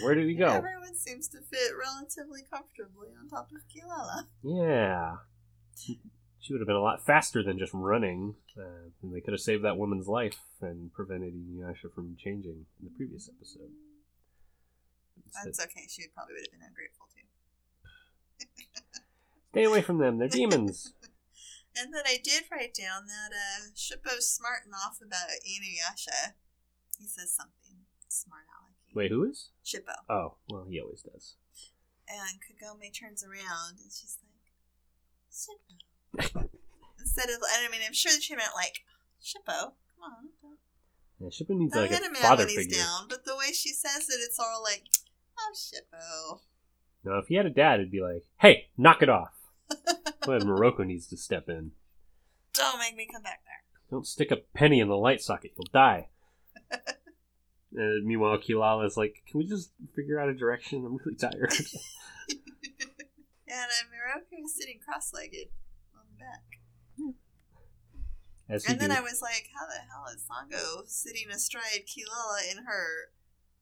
Where 0.02 0.14
did 0.14 0.28
he 0.28 0.34
go? 0.34 0.46
Everyone 0.48 0.94
seems 0.94 1.28
to 1.28 1.38
fit 1.38 1.72
relatively 1.78 2.42
comfortably 2.50 3.08
on 3.20 3.28
top 3.28 3.50
of 3.52 3.62
Kilala. 3.68 4.26
Yeah, 4.42 5.16
she 6.40 6.52
would 6.52 6.60
have 6.60 6.66
been 6.66 6.76
a 6.76 6.82
lot 6.82 7.04
faster 7.04 7.42
than 7.42 7.58
just 7.58 7.72
running, 7.74 8.34
uh, 8.56 8.90
and 9.02 9.14
they 9.14 9.20
could 9.20 9.32
have 9.32 9.40
saved 9.40 9.64
that 9.64 9.76
woman's 9.76 10.08
life 10.08 10.38
and 10.60 10.92
prevented 10.92 11.34
Inuyasha 11.34 11.92
from 11.94 12.16
changing 12.18 12.66
in 12.80 12.84
the 12.84 12.90
previous 12.96 13.28
episode. 13.28 13.70
That's 15.44 15.60
okay. 15.60 15.86
She 15.88 16.04
probably 16.14 16.34
would 16.34 16.46
have 16.46 16.52
been 16.52 16.66
ungrateful 16.66 17.06
too. 17.14 17.26
Stay 19.50 19.64
away 19.64 19.82
from 19.82 19.98
them. 19.98 20.18
They're 20.18 20.28
demons. 20.28 20.94
And 21.80 21.94
then 21.94 22.02
I 22.06 22.18
did 22.18 22.42
write 22.50 22.74
down 22.74 23.06
that 23.06 23.30
uh, 23.30 23.70
Shippo's 23.76 24.28
smarting 24.28 24.72
off 24.74 24.98
about 25.00 25.30
Inuyasha. 25.46 26.34
He 26.98 27.06
says 27.06 27.32
something 27.32 27.86
smart 28.08 28.50
alecky. 28.50 28.96
Wait, 28.96 29.12
who 29.12 29.22
is? 29.22 29.50
Shippo. 29.64 29.94
Oh, 30.10 30.34
well, 30.48 30.66
he 30.68 30.80
always 30.80 31.02
does. 31.02 31.36
And 32.08 32.40
Kagome 32.42 32.90
turns 32.92 33.22
around 33.22 33.78
and 33.78 33.92
she's 33.92 34.18
like, 34.20 34.50
Shippo. 35.30 35.87
Instead 36.16 37.30
of, 37.30 37.42
I 37.42 37.68
mean, 37.70 37.80
I'm 37.86 37.92
sure 37.92 38.12
that 38.12 38.22
she 38.22 38.34
meant 38.36 38.52
like, 38.54 38.84
Shippo, 39.22 39.72
come 39.72 40.02
on. 40.02 40.28
Yeah, 41.20 41.28
Shippo 41.28 41.58
needs 41.58 41.74
like 41.74 41.90
a 41.90 42.14
father 42.16 42.46
figure. 42.46 42.78
down, 42.78 43.06
but 43.08 43.24
the 43.24 43.36
way 43.36 43.52
she 43.52 43.70
says 43.70 44.08
it, 44.08 44.20
it's 44.20 44.38
all 44.38 44.62
like, 44.62 44.84
oh, 45.38 45.52
Shippo. 45.54 46.40
No, 47.04 47.18
if 47.18 47.26
he 47.26 47.34
had 47.36 47.46
a 47.46 47.50
dad, 47.50 47.80
it'd 47.80 47.90
be 47.90 48.00
like, 48.00 48.24
"Hey, 48.40 48.68
knock 48.76 49.02
it 49.02 49.08
off." 49.08 49.32
but 49.68 50.42
Miroku 50.42 50.84
needs 50.84 51.06
to 51.08 51.16
step 51.16 51.48
in. 51.48 51.72
Don't 52.54 52.78
make 52.78 52.96
me 52.96 53.08
come 53.10 53.22
back 53.22 53.40
there. 53.44 53.62
Don't 53.90 54.06
stick 54.06 54.30
a 54.30 54.36
penny 54.54 54.80
in 54.80 54.88
the 54.88 54.96
light 54.96 55.20
socket; 55.20 55.52
you'll 55.56 55.68
die. 55.72 56.08
and 57.72 58.04
meanwhile, 58.04 58.36
Kilala's 58.36 58.96
like, 58.96 59.22
"Can 59.28 59.38
we 59.38 59.46
just 59.46 59.70
figure 59.94 60.20
out 60.20 60.28
a 60.28 60.34
direction? 60.34 60.84
I'm 60.84 60.96
really 60.96 61.16
tired." 61.16 61.54
And 63.50 63.64
uh, 63.64 63.88
Miroku 63.88 64.44
is 64.44 64.54
sitting 64.54 64.78
cross-legged 64.78 65.32
on 65.40 65.40
the 65.40 65.48
back. 65.48 65.67
And 68.48 68.80
then 68.80 68.90
do. 68.90 68.96
I 68.96 69.00
was 69.00 69.20
like, 69.20 69.48
how 69.58 69.66
the 69.66 69.80
hell 69.90 70.06
is 70.14 70.24
Sango 70.24 70.88
sitting 70.88 71.30
astride 71.30 71.84
Kilala 71.86 72.50
in 72.50 72.64
her 72.64 73.10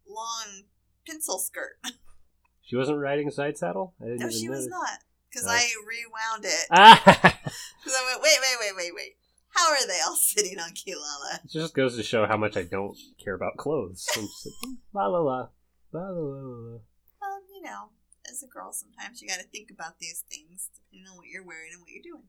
long 0.09 0.62
pencil 1.07 1.38
skirt? 1.38 1.78
She 2.62 2.75
wasn't 2.75 2.99
riding 2.99 3.31
side 3.31 3.57
saddle. 3.57 3.95
I 4.02 4.07
didn't 4.07 4.19
no, 4.23 4.31
she 4.31 4.49
was 4.49 4.66
not. 4.66 4.99
Because 5.31 5.47
Oh. 5.47 5.52
I 5.55 5.71
rewound 5.87 6.45
it. 6.45 6.66
Because 7.47 7.95
I 7.95 8.05
went, 8.11 8.23
wait, 8.23 8.38
wait, 8.43 8.57
wait, 8.59 8.76
wait, 8.76 8.93
wait. 8.93 9.12
How 9.55 9.71
are 9.71 9.87
they 9.87 10.00
all 10.05 10.16
sitting 10.21 10.59
on 10.59 10.71
Kilala? 10.71 11.45
it 11.45 11.50
just 11.52 11.75
goes 11.76 11.95
to 11.97 12.02
show 12.02 12.26
how 12.26 12.37
much 12.37 12.57
I 12.57 12.64
don't 12.64 12.99
care 13.23 13.35
about 13.35 13.57
clothes. 13.57 14.05
I'm 14.16 14.23
just 14.25 14.47
like, 14.47 14.55
mm, 14.73 14.76
la 14.93 15.07
la 15.07 15.19
la, 15.21 15.49
la 15.93 16.00
la 16.00 16.09
la 16.11 16.43
la. 16.43 16.78
Well, 17.23 17.35
um, 17.37 17.43
you 17.55 17.62
know, 17.62 17.90
as 18.28 18.43
a 18.43 18.49
girl, 18.49 18.73
sometimes 18.73 19.23
you 19.23 19.28
got 19.28 19.38
to 19.38 19.47
think 19.47 19.71
about 19.71 20.00
these 20.00 20.25
things 20.28 20.69
depending 20.75 21.09
on 21.09 21.16
what 21.16 21.28
you're 21.28 21.47
wearing 21.47 21.71
and 21.73 21.81
what 21.81 21.90
you're 21.90 22.02
doing. 22.02 22.26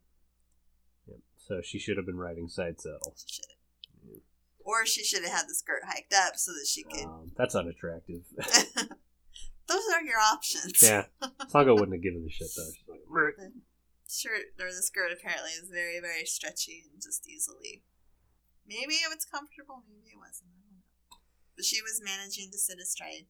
Yep. 1.08 1.18
So 1.38 1.62
she 1.62 1.80
should 1.80 1.98
have 1.98 2.06
been 2.06 2.18
riding 2.18 2.48
side 2.48 2.80
saddle. 2.80 3.16
She 3.18 3.36
should. 3.36 3.46
Or 4.60 4.86
she 4.86 5.04
should 5.04 5.24
have 5.24 5.32
had 5.32 5.48
the 5.48 5.56
skirt 5.56 5.84
hiked 5.88 6.14
up 6.14 6.36
so 6.36 6.52
that 6.52 6.68
she 6.68 6.84
could. 6.84 7.06
Um, 7.06 7.32
that's 7.38 7.56
unattractive. 7.56 8.24
Those 8.36 9.84
are 9.94 10.04
your 10.04 10.20
options. 10.20 10.82
yeah, 10.84 11.06
Sango 11.52 11.76
wouldn't 11.76 11.94
have 11.94 12.04
given 12.04 12.26
a 12.28 12.32
shit 12.32 12.48
though. 12.56 12.72
She's 12.72 12.88
like, 12.88 13.52
shirt 14.10 14.56
or 14.60 14.72
the 14.72 14.84
skirt 14.84 15.12
apparently 15.12 15.52
is 15.52 15.70
very, 15.72 16.00
very 16.00 16.26
stretchy 16.26 16.84
and 16.92 17.02
just 17.02 17.28
easily. 17.28 17.84
Maybe 18.68 18.96
it 18.96 19.12
was 19.12 19.24
comfortable, 19.24 19.84
maybe 19.88 20.16
it 20.16 20.20
wasn't. 20.20 20.52
I 20.52 20.60
don't 20.60 20.84
know. 20.84 21.20
But 21.56 21.66
she 21.66 21.82
was 21.82 22.04
managing 22.04 22.52
to 22.52 22.58
sit 22.58 22.80
astride. 22.80 23.28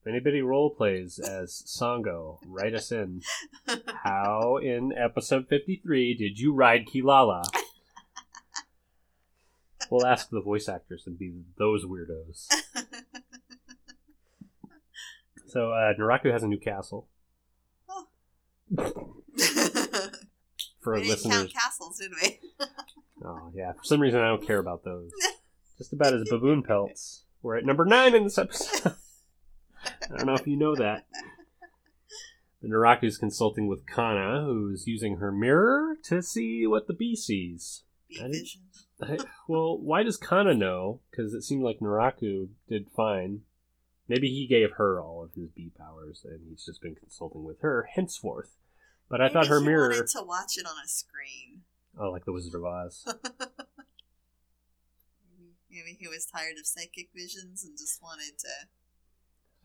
If 0.00 0.06
anybody 0.06 0.42
role 0.42 0.70
plays 0.70 1.18
as 1.18 1.62
Sango, 1.66 2.38
write 2.46 2.74
us 2.74 2.92
in. 2.92 3.22
How 4.04 4.56
in 4.56 4.92
episode 4.92 5.46
fifty-three 5.48 6.14
did 6.14 6.38
you 6.38 6.52
ride 6.52 6.86
Kilala? 6.86 7.44
We'll 9.90 10.06
ask 10.06 10.28
the 10.28 10.42
voice 10.42 10.68
actors 10.68 11.04
and 11.06 11.18
be 11.18 11.32
those 11.56 11.84
weirdos. 11.84 12.48
So 15.48 15.72
uh, 15.72 15.94
Naraku 15.98 16.30
has 16.30 16.42
a 16.42 16.46
new 16.46 16.58
castle. 16.58 17.08
Oh. 17.88 18.06
For 20.80 20.94
we 20.94 21.00
didn't 21.00 21.10
listeners, 21.10 21.36
count 21.36 21.52
castles, 21.54 21.98
did 21.98 22.12
we? 22.22 22.38
oh 23.24 23.50
yeah, 23.54 23.72
for 23.72 23.82
some 23.82 24.00
reason 24.00 24.20
I 24.20 24.28
don't 24.28 24.46
care 24.46 24.58
about 24.58 24.84
those. 24.84 25.10
Just 25.78 25.92
about 25.92 26.12
as 26.12 26.28
baboon 26.28 26.62
pelts. 26.62 27.24
We're 27.42 27.56
at 27.56 27.64
number 27.64 27.84
nine 27.84 28.14
in 28.14 28.24
this 28.24 28.36
episode. 28.36 28.94
I 29.88 30.16
don't 30.16 30.26
know 30.26 30.34
if 30.34 30.46
you 30.46 30.56
know 30.56 30.74
that. 30.76 31.06
The 32.62 32.68
Naraku's 32.68 33.18
consulting 33.18 33.68
with 33.68 33.86
Kana, 33.86 34.42
who's 34.44 34.86
using 34.86 35.18
her 35.18 35.30
mirror 35.30 35.96
to 36.04 36.22
see 36.22 36.66
what 36.66 36.86
the 36.88 36.94
bee 36.94 37.14
sees. 37.14 37.84
Bee 38.08 38.20
I 38.20 38.28
didn't-. 38.28 38.48
I, 39.00 39.18
well, 39.46 39.78
why 39.78 40.02
does 40.02 40.16
Kana 40.16 40.54
know? 40.54 41.00
Because 41.10 41.34
it 41.34 41.42
seemed 41.42 41.62
like 41.62 41.78
Naraku 41.78 42.48
did 42.68 42.88
fine. 42.96 43.42
Maybe 44.08 44.28
he 44.28 44.46
gave 44.48 44.72
her 44.76 45.00
all 45.00 45.22
of 45.22 45.34
his 45.34 45.50
bee 45.50 45.70
powers, 45.78 46.24
and 46.24 46.40
he's 46.48 46.64
just 46.64 46.80
been 46.82 46.96
consulting 46.96 47.44
with 47.44 47.60
her 47.60 47.88
henceforth. 47.94 48.56
But 49.08 49.20
I 49.20 49.24
Maybe 49.24 49.34
thought 49.34 49.46
her 49.48 49.60
he 49.60 49.66
mirror, 49.66 49.88
wanted 49.90 50.08
to 50.08 50.22
watch 50.24 50.56
it 50.58 50.66
on 50.66 50.76
a 50.84 50.88
screen. 50.88 51.62
oh, 51.98 52.10
like 52.10 52.24
the 52.24 52.32
Wizard 52.32 52.54
of 52.54 52.64
Oz. 52.64 53.04
Maybe, 55.30 55.52
maybe 55.70 55.96
he 56.00 56.08
was 56.08 56.26
tired 56.26 56.56
of 56.58 56.66
psychic 56.66 57.10
visions 57.14 57.64
and 57.64 57.76
just 57.78 58.02
wanted 58.02 58.38
to. 58.38 58.48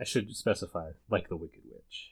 I 0.03 0.05
should 0.05 0.35
specify, 0.35 0.89
like 1.09 1.29
the 1.29 1.37
Wicked 1.37 1.61
Witch. 1.63 2.11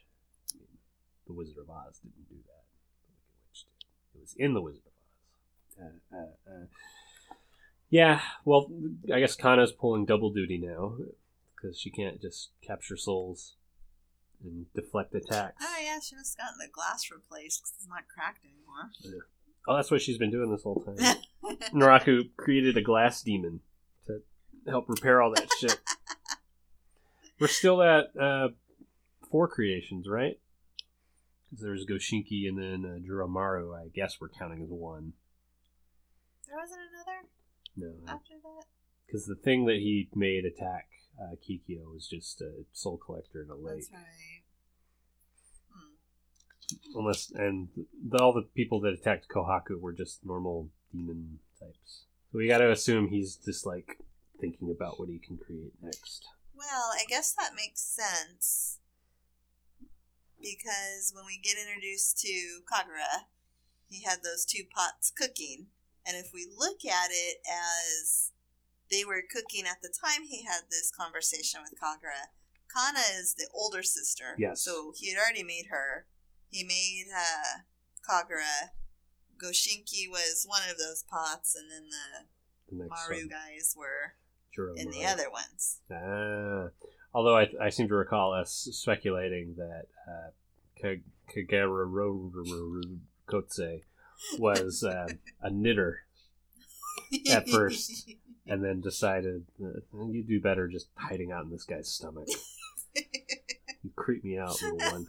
I 0.54 0.56
mean, 0.56 0.78
the 1.26 1.34
Wizard 1.34 1.58
of 1.58 1.68
Oz 1.68 1.98
didn't 1.98 2.26
do 2.26 2.36
that. 2.36 2.64
The 3.04 3.12
Wicked 3.12 3.36
Witch 3.44 3.66
did. 3.68 4.18
It 4.18 4.20
was 4.22 4.34
in 4.38 4.54
the 4.54 4.62
Wizard 4.62 4.84
of 4.86 5.84
Oz. 5.84 6.00
Uh, 6.10 6.16
uh, 6.16 6.54
uh. 6.54 6.66
Yeah, 7.90 8.22
well, 8.46 8.70
I 9.12 9.20
guess 9.20 9.36
Kana's 9.36 9.72
pulling 9.72 10.06
double 10.06 10.30
duty 10.30 10.56
now 10.56 10.94
because 11.54 11.78
she 11.78 11.90
can't 11.90 12.18
just 12.18 12.52
capture 12.66 12.96
souls 12.96 13.56
and 14.42 14.64
deflect 14.74 15.14
attacks. 15.14 15.62
Oh 15.62 15.76
yeah, 15.84 15.98
she 16.00 16.16
must 16.16 16.38
have 16.38 16.46
gotten 16.46 16.60
the 16.60 16.72
glass 16.72 17.10
replaced 17.12 17.60
because 17.60 17.74
it's 17.76 17.88
not 17.88 18.04
cracked 18.08 18.42
anymore. 18.42 18.90
Yeah. 19.02 19.20
Oh, 19.68 19.76
that's 19.76 19.90
what 19.90 20.00
she's 20.00 20.16
been 20.16 20.30
doing 20.30 20.50
this 20.50 20.62
whole 20.62 20.82
time. 20.82 21.16
Naraku 21.74 22.30
created 22.38 22.78
a 22.78 22.82
glass 22.82 23.20
demon 23.20 23.60
to 24.06 24.22
help 24.66 24.88
repair 24.88 25.20
all 25.20 25.34
that 25.34 25.48
shit. 25.60 25.78
We're 27.42 27.48
still 27.48 27.82
at 27.82 28.16
uh, 28.16 28.50
four 29.28 29.48
creations, 29.48 30.06
right? 30.08 30.38
'Cause 31.50 31.58
There's 31.60 31.84
Goshinki 31.84 32.46
and 32.48 32.56
then 32.56 32.84
uh, 32.88 32.98
Juromaru. 33.04 33.76
I 33.76 33.88
guess 33.88 34.20
we're 34.20 34.28
counting 34.28 34.62
as 34.62 34.68
one. 34.70 35.14
there 36.46 36.56
wasn't 36.56 36.82
another 36.94 37.26
No, 37.76 38.12
after 38.12 38.34
that. 38.44 38.66
because 39.04 39.26
the 39.26 39.34
thing 39.34 39.64
that 39.64 39.78
he 39.78 40.08
made 40.14 40.44
attack 40.44 40.88
uh, 41.20 41.34
Kikyo 41.44 41.92
was 41.92 42.06
just 42.06 42.40
a 42.42 42.64
soul 42.72 42.96
collector 42.96 43.42
in 43.42 43.50
a 43.50 43.56
lake. 43.56 43.90
That's 43.90 43.92
right. 43.92 44.42
Hmm. 45.74 46.98
Unless 47.00 47.32
and 47.32 47.70
the, 48.08 48.22
all 48.22 48.32
the 48.32 48.42
people 48.54 48.78
that 48.82 48.92
attacked 48.92 49.26
Kohaku 49.28 49.80
were 49.80 49.92
just 49.92 50.24
normal 50.24 50.70
demon 50.92 51.40
types. 51.58 52.04
So 52.30 52.38
we 52.38 52.46
got 52.46 52.58
to 52.58 52.70
assume 52.70 53.08
he's 53.08 53.34
just 53.34 53.66
like 53.66 53.98
thinking 54.40 54.70
about 54.70 55.00
what 55.00 55.08
he 55.08 55.18
can 55.18 55.38
create 55.38 55.72
next. 55.82 56.24
Well, 56.62 56.92
I 56.94 57.04
guess 57.08 57.34
that 57.34 57.56
makes 57.56 57.80
sense 57.80 58.78
because 60.40 61.12
when 61.14 61.24
we 61.26 61.38
get 61.42 61.56
introduced 61.58 62.20
to 62.20 62.62
Kagura, 62.70 63.26
he 63.88 64.04
had 64.04 64.22
those 64.22 64.44
two 64.44 64.62
pots 64.74 65.10
cooking, 65.10 65.66
and 66.06 66.16
if 66.16 66.30
we 66.32 66.46
look 66.46 66.84
at 66.84 67.10
it 67.10 67.38
as 67.46 68.30
they 68.90 69.04
were 69.04 69.22
cooking 69.22 69.64
at 69.66 69.82
the 69.82 69.92
time 69.92 70.22
he 70.22 70.44
had 70.44 70.62
this 70.70 70.90
conversation 70.90 71.60
with 71.62 71.80
Kagura, 71.80 72.30
Kana 72.72 73.00
is 73.18 73.34
the 73.34 73.48
older 73.52 73.82
sister. 73.82 74.34
Yes. 74.38 74.62
So 74.62 74.92
he 74.96 75.10
had 75.10 75.18
already 75.18 75.42
made 75.42 75.66
her. 75.70 76.06
He 76.48 76.64
made 76.64 77.06
uh, 77.12 77.60
Kagura. 78.08 78.70
Goshinki 79.42 80.08
was 80.08 80.44
one 80.46 80.62
of 80.70 80.78
those 80.78 81.02
pots, 81.02 81.56
and 81.56 81.70
then 81.70 81.90
the 81.90 82.76
The 82.76 82.88
Maru 82.88 83.22
one, 83.22 83.28
guys 83.28 83.74
were 83.76 84.14
Juromaru. 84.56 84.76
in 84.78 84.90
the 84.90 85.04
other 85.04 85.30
ones. 85.30 85.80
Ah. 85.90 86.68
Although 87.14 87.36
I, 87.36 87.48
I 87.60 87.68
seem 87.70 87.88
to 87.88 87.94
recall 87.94 88.32
us 88.32 88.68
speculating 88.72 89.54
that 89.56 89.84
uh, 90.08 90.30
Ka- 90.80 91.02
Kagera 91.34 91.86
Kotse 93.28 93.80
was 94.38 94.82
uh, 94.84 95.06
a 95.42 95.50
knitter 95.50 96.00
At 97.30 97.48
first. 97.48 98.10
and 98.46 98.64
then 98.64 98.80
decided 98.80 99.44
uh, 99.62 99.80
you 100.10 100.22
do 100.22 100.40
better 100.40 100.68
just 100.68 100.88
hiding 100.94 101.30
out 101.32 101.44
in 101.44 101.50
this 101.50 101.64
guy's 101.64 101.88
stomach. 101.88 102.28
You 102.94 103.90
creep 103.96 104.24
me 104.24 104.38
out, 104.38 104.60
little 104.62 104.78
one. 104.78 105.06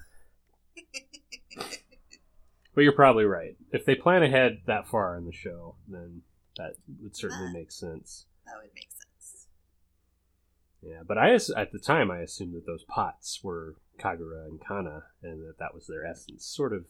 But 2.75 2.81
you're 2.81 2.91
probably 2.93 3.25
right. 3.25 3.55
If 3.71 3.85
they 3.85 3.95
plan 3.95 4.23
ahead 4.23 4.61
that 4.65 4.87
far 4.87 5.15
in 5.17 5.25
the 5.25 5.31
show, 5.31 5.75
then 5.87 6.21
that 6.57 6.73
would 7.01 7.15
certainly 7.15 7.47
Ah. 7.49 7.53
make 7.53 7.71
sense. 7.71 8.25
that 8.45 8.55
would 8.61 8.71
make 8.73 8.91
sense. 8.91 9.02
Yeah, 10.85 11.03
but 11.07 11.17
I 11.17 11.33
at 11.33 11.71
the 11.71 11.79
time 11.79 12.11
I 12.11 12.19
assumed 12.19 12.53
that 12.55 12.65
those 12.65 12.83
pots 12.83 13.39
were 13.43 13.75
Kagura 13.99 14.45
and 14.45 14.59
Kana, 14.59 15.03
and 15.21 15.41
that 15.47 15.57
that 15.59 15.73
was 15.73 15.87
their 15.87 16.05
essence, 16.05 16.45
sort 16.45 16.73
of 16.73 16.85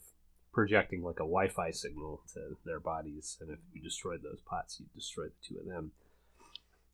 projecting 0.51 1.03
like 1.03 1.17
a 1.17 1.29
Wi-Fi 1.29 1.71
signal 1.71 2.21
to 2.33 2.57
their 2.65 2.79
bodies. 2.79 3.37
And 3.41 3.49
if 3.51 3.59
you 3.73 3.81
destroyed 3.81 4.21
those 4.23 4.41
pots, 4.41 4.79
you 4.79 4.85
destroyed 4.95 5.31
the 5.31 5.47
two 5.55 5.59
of 5.59 5.67
them. 5.67 5.91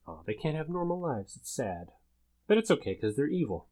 Oh, 0.07 0.21
they 0.25 0.33
can't 0.33 0.55
have 0.55 0.69
normal 0.69 0.99
lives. 0.99 1.35
It's 1.35 1.51
sad, 1.51 1.89
but 2.47 2.57
it's 2.57 2.71
okay 2.71 2.93
because 2.93 3.15
they're 3.15 3.27
evil. 3.27 3.67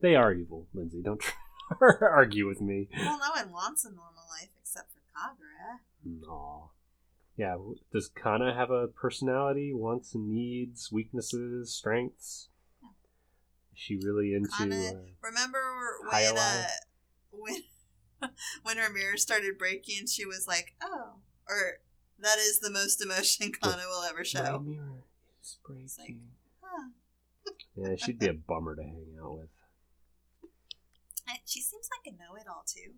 They 0.00 0.16
are 0.16 0.32
evil, 0.32 0.66
Lindsay. 0.74 1.00
Don't 1.02 1.20
try 1.20 1.34
argue 2.02 2.46
with 2.46 2.60
me. 2.60 2.88
Well, 2.96 3.18
no 3.18 3.30
one 3.42 3.52
wants 3.52 3.84
a 3.84 3.88
normal 3.88 4.24
life 4.28 4.50
except 4.60 4.90
for 4.92 5.00
Kagura. 5.16 6.28
Aw. 6.28 6.68
Yeah, 7.36 7.56
does 7.92 8.08
Kana 8.08 8.54
have 8.54 8.70
a 8.70 8.86
personality, 8.88 9.72
wants 9.74 10.14
and 10.14 10.30
needs, 10.30 10.90
weaknesses, 10.92 11.74
strengths? 11.74 12.48
Is 13.72 13.78
she 13.78 13.96
really 13.96 14.34
into. 14.34 14.50
Kana- 14.56 14.90
uh, 14.90 15.02
Remember 15.20 15.58
when 16.08 16.36
uh, 16.36 16.66
when 17.32 17.62
when 18.62 18.76
her 18.76 18.88
mirror 18.92 19.16
started 19.16 19.58
breaking, 19.58 20.06
she 20.06 20.24
was 20.24 20.46
like, 20.46 20.74
"Oh," 20.80 21.14
or 21.48 21.78
That 22.20 22.38
is 22.38 22.60
the 22.60 22.70
most 22.70 23.02
emotion 23.04 23.50
Kana 23.52 23.82
will 23.88 24.04
ever 24.04 24.18
My 24.18 24.22
show. 24.22 24.60
mirror 24.60 25.02
is 25.42 25.58
breaking. 25.66 25.88
like- 25.98 26.16
Huh. 26.62 26.88
Yeah, 27.76 27.96
she'd 27.96 28.18
be 28.20 28.28
a 28.28 28.32
bummer 28.32 28.76
to 28.76 28.82
hang 28.82 29.16
out 29.20 29.38
with. 29.38 29.48
And 31.28 31.38
She 31.44 31.60
seems 31.60 31.88
like 31.90 32.14
a 32.14 32.16
know-it-all 32.16 32.64
too. 32.66 32.92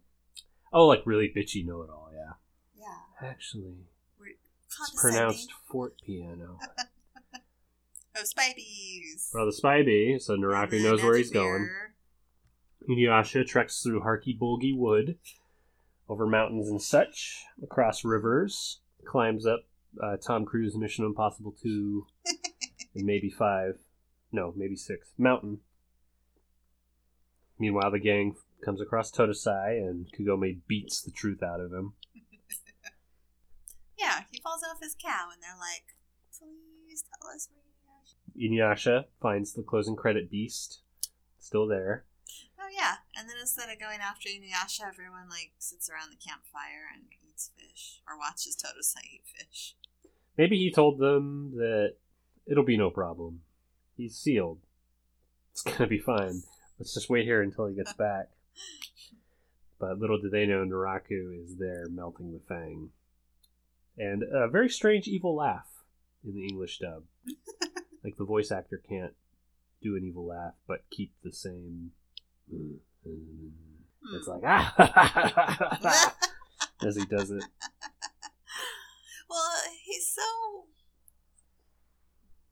Oh, 0.72 0.86
like 0.86 1.02
really 1.06 1.32
bitchy 1.34 1.64
know 1.64 1.82
it 1.82 1.90
all, 1.90 2.10
yeah. 2.12 2.32
Yeah. 2.74 3.26
Actually, 3.28 3.86
it's 4.80 5.00
pronounced 5.00 5.50
fort 5.70 5.94
piano. 6.04 6.58
Oh, 8.18 8.22
Spidey's. 8.22 9.30
Well, 9.34 9.44
the 9.44 9.52
spy 9.52 9.82
bee, 9.82 10.18
so 10.18 10.36
Naraku 10.36 10.82
knows 10.82 11.02
where 11.02 11.16
he's 11.16 11.30
going. 11.30 11.68
Inuyasha 12.88 13.46
treks 13.46 13.82
through 13.82 14.00
Harky 14.00 14.32
Bulgy 14.32 14.72
Wood, 14.72 15.18
over 16.08 16.26
mountains 16.26 16.70
and 16.70 16.80
such, 16.80 17.44
across 17.62 18.04
rivers, 18.04 18.80
climbs 19.04 19.44
up 19.44 19.64
uh, 20.02 20.16
Tom 20.16 20.46
Cruise 20.46 20.76
Mission 20.76 21.04
Impossible 21.04 21.54
2, 21.62 22.06
and 22.94 23.04
maybe 23.04 23.28
5, 23.28 23.74
no, 24.32 24.54
maybe 24.56 24.76
6, 24.76 25.10
mountain. 25.18 25.58
Meanwhile, 27.58 27.90
the 27.90 27.98
gang 27.98 28.36
comes 28.64 28.80
across 28.80 29.10
Totosai, 29.10 29.78
and 29.78 30.06
Kagome 30.12 30.60
beats 30.66 31.02
the 31.02 31.10
truth 31.10 31.42
out 31.42 31.60
of 31.60 31.72
him. 31.72 31.94
Falls 34.46 34.62
off 34.62 34.78
his 34.80 34.94
cow, 34.94 35.30
and 35.32 35.42
they're 35.42 35.58
like, 35.58 35.96
"Please 36.30 37.02
tell 37.02 37.34
us 37.34 37.48
where 37.50 37.64
are." 37.90 38.06
Inuyasha 38.38 39.06
finds 39.20 39.52
the 39.52 39.64
closing 39.64 39.96
credit 39.96 40.30
beast, 40.30 40.82
still 41.40 41.66
there. 41.66 42.04
Oh 42.56 42.68
yeah, 42.70 42.98
and 43.16 43.28
then 43.28 43.38
instead 43.40 43.68
of 43.68 43.80
going 43.80 43.98
after 44.00 44.28
Inuyasha, 44.28 44.86
everyone 44.86 45.28
like 45.28 45.54
sits 45.58 45.90
around 45.90 46.10
the 46.10 46.24
campfire 46.24 46.86
and 46.94 47.06
eats 47.28 47.50
fish 47.58 48.02
or 48.08 48.16
watches 48.16 48.56
Totosai 48.56 49.04
eat 49.14 49.24
fish. 49.26 49.74
Maybe 50.38 50.56
he 50.56 50.70
told 50.70 51.00
them 51.00 51.56
that 51.56 51.96
it'll 52.46 52.62
be 52.62 52.76
no 52.76 52.90
problem. 52.90 53.40
He's 53.96 54.16
sealed. 54.16 54.60
It's 55.50 55.62
gonna 55.62 55.88
be 55.88 55.98
fine. 55.98 56.44
Let's 56.78 56.94
just 56.94 57.10
wait 57.10 57.24
here 57.24 57.42
until 57.42 57.66
he 57.66 57.74
gets 57.74 57.92
back. 57.98 58.28
But 59.80 59.98
little 59.98 60.20
did 60.20 60.30
they 60.30 60.46
know 60.46 60.64
Naraku 60.64 61.42
is 61.42 61.56
there 61.56 61.88
melting 61.88 62.32
the 62.32 62.40
fang. 62.46 62.90
And 63.98 64.22
a 64.22 64.48
very 64.48 64.68
strange 64.68 65.06
evil 65.08 65.34
laugh 65.36 65.66
in 66.24 66.34
the 66.34 66.46
English 66.46 66.78
dub. 66.78 67.04
like 68.04 68.16
the 68.16 68.24
voice 68.24 68.50
actor 68.50 68.80
can't 68.88 69.14
do 69.82 69.96
an 69.96 70.04
evil 70.04 70.26
laugh 70.26 70.54
but 70.66 70.84
keep 70.90 71.12
the 71.22 71.32
same 71.32 71.90
it's 72.50 74.26
Hmm. 74.26 74.30
like 74.30 74.42
ah 74.44 76.14
as 76.86 76.96
he 76.96 77.04
does 77.06 77.30
it. 77.30 77.44
well, 79.28 79.52
he's 79.84 80.08
so. 80.08 80.64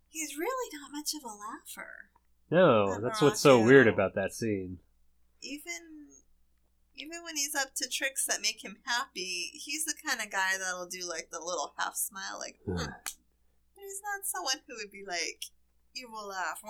He's 0.09 0.37
really 0.39 0.71
not 0.81 0.93
much 0.93 1.15
of 1.15 1.23
a 1.25 1.29
laugher. 1.29 2.11
No, 2.51 3.01
that's 3.01 3.21
what's 3.21 3.41
so 3.41 3.61
weird 3.61 3.89
about 3.89 4.15
that 4.15 4.33
scene. 4.35 4.79
Even 5.43 5.94
even 6.97 7.23
when 7.25 7.37
he's 7.37 7.55
up 7.55 7.75
to 7.77 7.89
tricks 7.89 8.27
that 8.27 8.43
make 8.43 8.65
him 8.65 8.77
happy, 8.85 9.51
he's 9.53 9.85
the 9.85 9.95
kind 10.07 10.21
of 10.21 10.31
guy 10.31 10.59
that'll 10.59 10.87
do 10.87 11.09
like 11.09 11.29
the 11.31 11.41
little 11.41 11.75
half 11.79 11.97
smile, 11.97 12.39
like. 12.39 12.59
Hmm. 12.65 12.77
But 12.77 13.13
he's 13.75 14.03
not 14.03 14.25
someone 14.25 14.63
who 14.67 14.77
would 14.77 14.93
be 14.93 15.05
like, 15.07 15.45
you 15.95 16.11
will 16.11 16.29
laugh. 16.29 16.61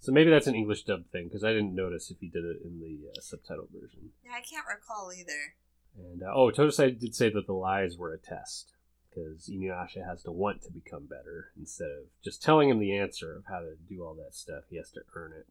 So 0.00 0.12
maybe 0.12 0.30
that's 0.30 0.46
an 0.46 0.54
English 0.54 0.84
dub 0.84 1.06
thing 1.10 1.24
because 1.24 1.44
I 1.44 1.52
didn't 1.52 1.74
notice 1.74 2.10
if 2.10 2.18
he 2.20 2.28
did 2.28 2.44
it 2.44 2.58
in 2.64 2.80
the 2.80 3.08
uh, 3.10 3.20
subtitle 3.20 3.68
version. 3.72 4.10
yeah, 4.24 4.32
I 4.36 4.40
can't 4.40 4.66
recall 4.68 5.10
either. 5.12 5.54
And 5.98 6.22
uh, 6.22 6.32
oh, 6.34 6.50
Totosai 6.50 6.98
did 6.98 7.14
say 7.14 7.30
that 7.30 7.46
the 7.46 7.54
lies 7.54 7.96
were 7.96 8.12
a 8.12 8.18
test 8.18 8.72
because 9.08 9.50
Inuyasha 9.50 10.06
has 10.06 10.22
to 10.24 10.30
want 10.30 10.62
to 10.62 10.70
become 10.70 11.06
better 11.06 11.52
instead 11.58 11.88
of 11.88 12.04
just 12.22 12.42
telling 12.42 12.68
him 12.68 12.78
the 12.78 12.96
answer 12.96 13.34
of 13.34 13.44
how 13.48 13.60
to 13.60 13.76
do 13.88 14.04
all 14.04 14.14
that 14.14 14.34
stuff. 14.34 14.64
He 14.68 14.76
has 14.76 14.90
to 14.92 15.00
earn 15.14 15.32
it. 15.32 15.46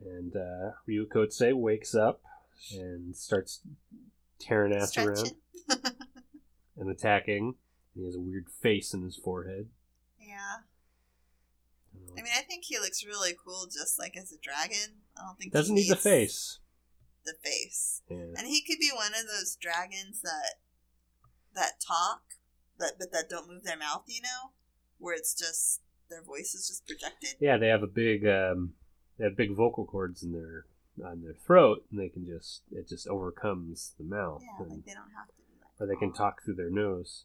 And 0.00 0.36
uh, 0.36 1.54
wakes 1.56 1.94
up 1.94 2.20
and 2.72 3.16
starts 3.16 3.60
tearing 4.40 4.72
ass 4.74 4.96
around 4.98 5.32
and 6.76 6.90
attacking. 6.90 7.54
And 7.94 8.02
he 8.02 8.04
has 8.06 8.16
a 8.16 8.20
weird 8.20 8.46
face 8.62 8.94
in 8.94 9.02
his 9.02 9.16
forehead. 9.16 9.68
yeah. 10.20 10.64
I 11.94 11.98
don't 11.98 12.06
know. 12.06 12.12
I 12.18 12.22
mean, 12.22 12.32
I 12.36 12.42
think 12.42 12.64
he 12.64 12.78
looks 12.78 13.04
really 13.04 13.34
cool 13.44 13.66
just 13.66 13.98
like 13.98 14.16
as 14.16 14.32
a 14.32 14.36
dragon. 14.42 15.02
I 15.16 15.22
don't 15.26 15.38
think 15.38 15.52
Doesn't 15.52 15.76
he 15.76 15.82
need 15.82 15.90
the 15.90 15.96
face. 15.96 16.58
The 17.24 17.34
face. 17.42 18.02
Yeah. 18.08 18.34
And 18.36 18.46
he 18.46 18.62
could 18.62 18.78
be 18.78 18.90
one 18.94 19.12
of 19.18 19.26
those 19.26 19.56
dragons 19.60 20.22
that 20.22 20.54
that 21.54 21.72
talk, 21.86 22.22
that 22.78 22.92
but 22.98 23.10
that 23.12 23.28
don't 23.28 23.48
move 23.48 23.64
their 23.64 23.76
mouth. 23.76 24.04
You 24.06 24.22
know, 24.22 24.52
where 24.98 25.14
it's 25.14 25.34
just 25.34 25.80
their 26.08 26.22
voice 26.22 26.54
is 26.54 26.68
just 26.68 26.86
projected. 26.86 27.34
Yeah, 27.40 27.56
they 27.58 27.68
have 27.68 27.82
a 27.82 27.88
big 27.88 28.26
um, 28.26 28.74
they 29.18 29.24
have 29.24 29.36
big 29.36 29.54
vocal 29.54 29.84
cords 29.84 30.22
in 30.22 30.32
their 30.32 30.66
on 31.04 31.22
their 31.22 31.34
throat, 31.34 31.84
and 31.90 31.98
they 32.00 32.08
can 32.08 32.26
just 32.26 32.62
it 32.72 32.88
just 32.88 33.06
overcomes 33.08 33.92
the 33.98 34.04
mouth, 34.04 34.42
Yeah, 34.44 34.64
and, 34.64 34.70
like 34.76 34.84
they 34.84 34.92
don't 34.94 35.10
have 35.16 35.28
to 35.28 35.42
be 35.42 35.54
like. 35.60 35.70
or 35.80 35.86
they 35.86 35.96
can 35.98 36.12
talk 36.12 36.42
through 36.44 36.54
their 36.56 36.70
nose. 36.70 37.24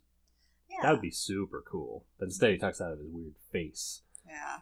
Yeah. 0.69 0.77
That 0.83 0.91
would 0.93 1.01
be 1.01 1.11
super 1.11 1.61
cool. 1.65 2.05
But 2.19 2.25
instead, 2.25 2.51
he 2.51 2.57
talks 2.57 2.81
out 2.81 2.91
of 2.91 2.99
his 2.99 3.07
weird 3.09 3.35
face, 3.51 4.01
Yeah. 4.27 4.59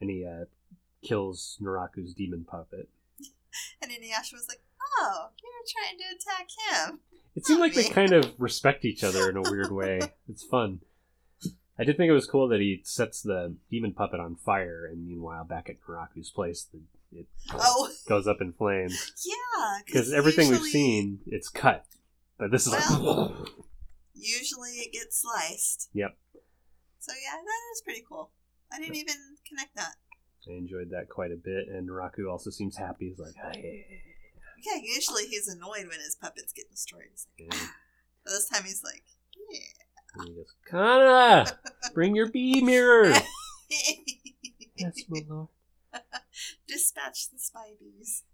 and 0.00 0.10
he 0.10 0.24
uh, 0.26 0.46
kills 1.02 1.58
Naraku's 1.62 2.14
demon 2.14 2.44
puppet. 2.44 2.88
And 3.82 3.90
Inuyasha 3.90 4.34
was 4.34 4.46
like, 4.48 4.60
"Oh, 5.00 5.28
you're 5.42 5.52
trying 5.66 5.98
to 5.98 6.04
attack 6.14 6.48
him." 6.90 7.00
It 7.34 7.46
seemed 7.46 7.60
like 7.60 7.74
they 7.74 7.88
kind 7.88 8.12
of 8.12 8.32
respect 8.38 8.84
each 8.84 9.02
other 9.02 9.28
in 9.30 9.36
a 9.36 9.42
weird 9.42 9.72
way. 9.72 10.00
It's 10.28 10.44
fun. 10.44 10.80
I 11.78 11.84
did 11.84 11.96
think 11.96 12.10
it 12.10 12.14
was 12.14 12.26
cool 12.26 12.48
that 12.48 12.60
he 12.60 12.80
sets 12.84 13.22
the 13.22 13.54
demon 13.70 13.92
puppet 13.92 14.18
on 14.20 14.34
fire, 14.36 14.84
and 14.90 15.06
meanwhile, 15.06 15.44
back 15.44 15.68
at 15.70 15.76
Naraku's 15.80 16.30
place, 16.30 16.66
the, 16.72 16.80
it 17.16 17.26
Oh, 17.52 17.88
goes 18.08 18.26
up 18.26 18.40
in 18.40 18.52
flames. 18.52 19.12
yeah. 19.26 19.78
Because 19.86 20.12
everything 20.12 20.50
we've 20.50 20.60
seen, 20.62 21.20
it's 21.26 21.48
cut. 21.48 21.84
But 22.38 22.50
this 22.50 22.66
is 22.66 22.72
like. 22.72 22.82
Usually 24.14 24.70
it 24.70 24.92
gets 24.92 25.22
sliced. 25.22 25.88
Yep. 25.92 26.16
So 26.98 27.12
yeah, 27.12 27.36
that 27.36 27.72
is 27.74 27.82
pretty 27.82 28.02
cool. 28.08 28.30
I 28.72 28.80
didn't 28.80 28.96
even 28.96 29.14
connect 29.48 29.76
that. 29.76 29.94
I 30.48 30.52
enjoyed 30.52 30.90
that 30.90 31.08
quite 31.08 31.30
a 31.30 31.36
bit, 31.36 31.68
and 31.68 31.88
Naraku 31.88 32.30
also 32.30 32.50
seems 32.50 32.76
happy. 32.76 33.08
He's 33.10 33.18
like, 33.18 33.34
hey. 33.52 33.84
Yeah, 34.66 34.80
usually 34.82 35.26
he's 35.26 35.46
annoyed 35.46 35.86
when 35.88 36.00
his 36.00 36.16
puppets 36.20 36.52
get 36.52 36.70
destroyed. 36.70 37.04
He's 37.10 37.26
like, 37.38 37.52
Yeah. 37.52 37.58
Ah. 37.62 37.74
but 38.24 38.30
this 38.32 38.48
time 38.48 38.64
he's 38.64 38.82
like, 38.82 39.02
And 40.18 40.28
he 40.28 40.34
goes, 40.34 40.54
Kana, 40.68 41.46
bring 41.94 42.14
your 42.16 42.28
bee 42.28 42.60
mirror. 42.62 43.12
yes, 44.76 45.02
my 45.08 45.20
lord. 45.28 45.48
Dispatch 46.66 47.30
the 47.30 47.38
spy 47.38 47.72
bees. 47.78 48.24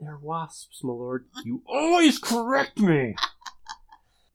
They're 0.00 0.18
wasps, 0.18 0.82
my 0.82 0.92
lord. 0.92 1.26
You 1.44 1.62
always 1.66 2.18
correct 2.18 2.78
me. 2.78 3.14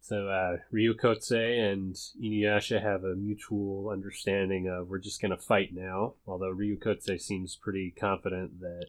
So 0.02 0.28
uh, 0.28 0.58
Ryukotse 0.74 1.72
and 1.72 1.94
Inuyasha 2.20 2.82
have 2.82 3.04
a 3.04 3.14
mutual 3.14 3.90
understanding 3.92 4.68
of 4.68 4.88
we're 4.90 4.98
just 4.98 5.22
going 5.22 5.30
to 5.30 5.38
fight 5.38 5.70
now. 5.72 6.16
Although 6.26 6.52
Ryukotse 6.52 7.22
seems 7.22 7.56
pretty 7.56 7.92
confident 7.92 8.60
that 8.62 8.88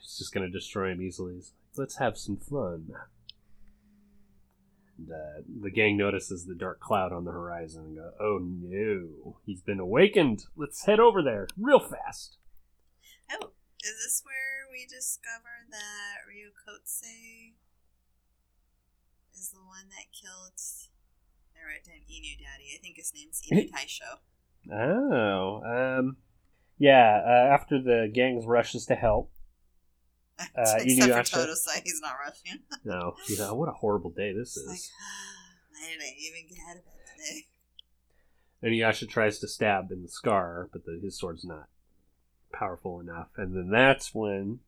he's 0.00 0.16
just 0.16 0.32
going 0.32 0.46
to 0.46 0.50
destroy 0.50 0.92
him 0.92 1.02
easily. 1.02 1.34
He's 1.34 1.52
like, 1.52 1.78
Let's 1.78 1.98
have 1.98 2.16
some 2.16 2.38
fun. 2.38 2.86
And, 5.02 5.10
uh, 5.10 5.42
the 5.62 5.70
gang 5.70 5.96
notices 5.96 6.46
the 6.46 6.54
dark 6.54 6.80
cloud 6.80 7.12
on 7.12 7.24
the 7.24 7.32
horizon 7.32 7.84
and 7.84 7.96
go, 7.96 8.12
"Oh 8.20 8.38
no, 8.40 9.38
he's 9.44 9.62
been 9.62 9.80
awakened. 9.80 10.44
Let's 10.56 10.84
head 10.84 11.00
over 11.00 11.22
there 11.22 11.48
real 11.58 11.80
fast." 11.80 12.36
Oh, 13.30 13.52
is 13.82 13.94
this 14.04 14.22
where 14.24 14.68
we 14.70 14.86
discover 14.86 15.66
that 15.70 16.18
Ryukotse 16.28 17.54
is 19.34 19.50
the 19.50 19.58
one 19.58 19.88
that 19.88 20.12
killed? 20.12 20.60
I 21.56 21.64
wrote 21.66 21.84
down 21.84 22.02
Inu 22.08 22.38
Daddy. 22.38 22.70
I 22.74 22.78
think 22.80 22.96
his 22.96 23.12
name's 23.14 23.42
Inu 23.42 23.70
Taisho. 23.70 24.20
Oh, 24.72 25.62
um, 25.64 26.16
yeah. 26.78 27.22
Uh, 27.26 27.52
after 27.52 27.82
the 27.82 28.10
gang 28.12 28.46
rushes 28.46 28.86
to 28.86 28.94
help, 28.94 29.31
Uh, 30.56 30.76
Except 30.80 31.28
for 31.28 31.36
Inuyasha. 31.38 31.46
Totosai, 31.46 31.82
he's 31.84 32.00
not 32.00 32.14
rushing. 32.24 32.60
no, 32.84 33.14
he's 33.26 33.40
like, 33.40 33.52
what 33.54 33.68
a 33.68 33.72
horrible 33.72 34.10
day 34.10 34.32
this 34.32 34.56
like, 34.66 34.76
is. 34.76 34.90
did 35.88 36.00
I 36.00 36.12
even 36.18 36.48
get 36.48 36.58
out 36.68 36.76
of 36.76 36.84
bed 36.84 36.92
today? 37.16 37.46
And 38.62 38.72
Inuyasha 38.72 39.08
tries 39.08 39.38
to 39.40 39.48
stab 39.48 39.90
in 39.90 40.02
the 40.02 40.08
scar, 40.08 40.68
but 40.72 40.84
the, 40.84 41.00
his 41.02 41.16
sword's 41.18 41.44
not 41.44 41.66
powerful 42.52 43.00
enough. 43.00 43.28
And 43.36 43.56
then 43.56 43.70
that's 43.70 44.14
when 44.14 44.60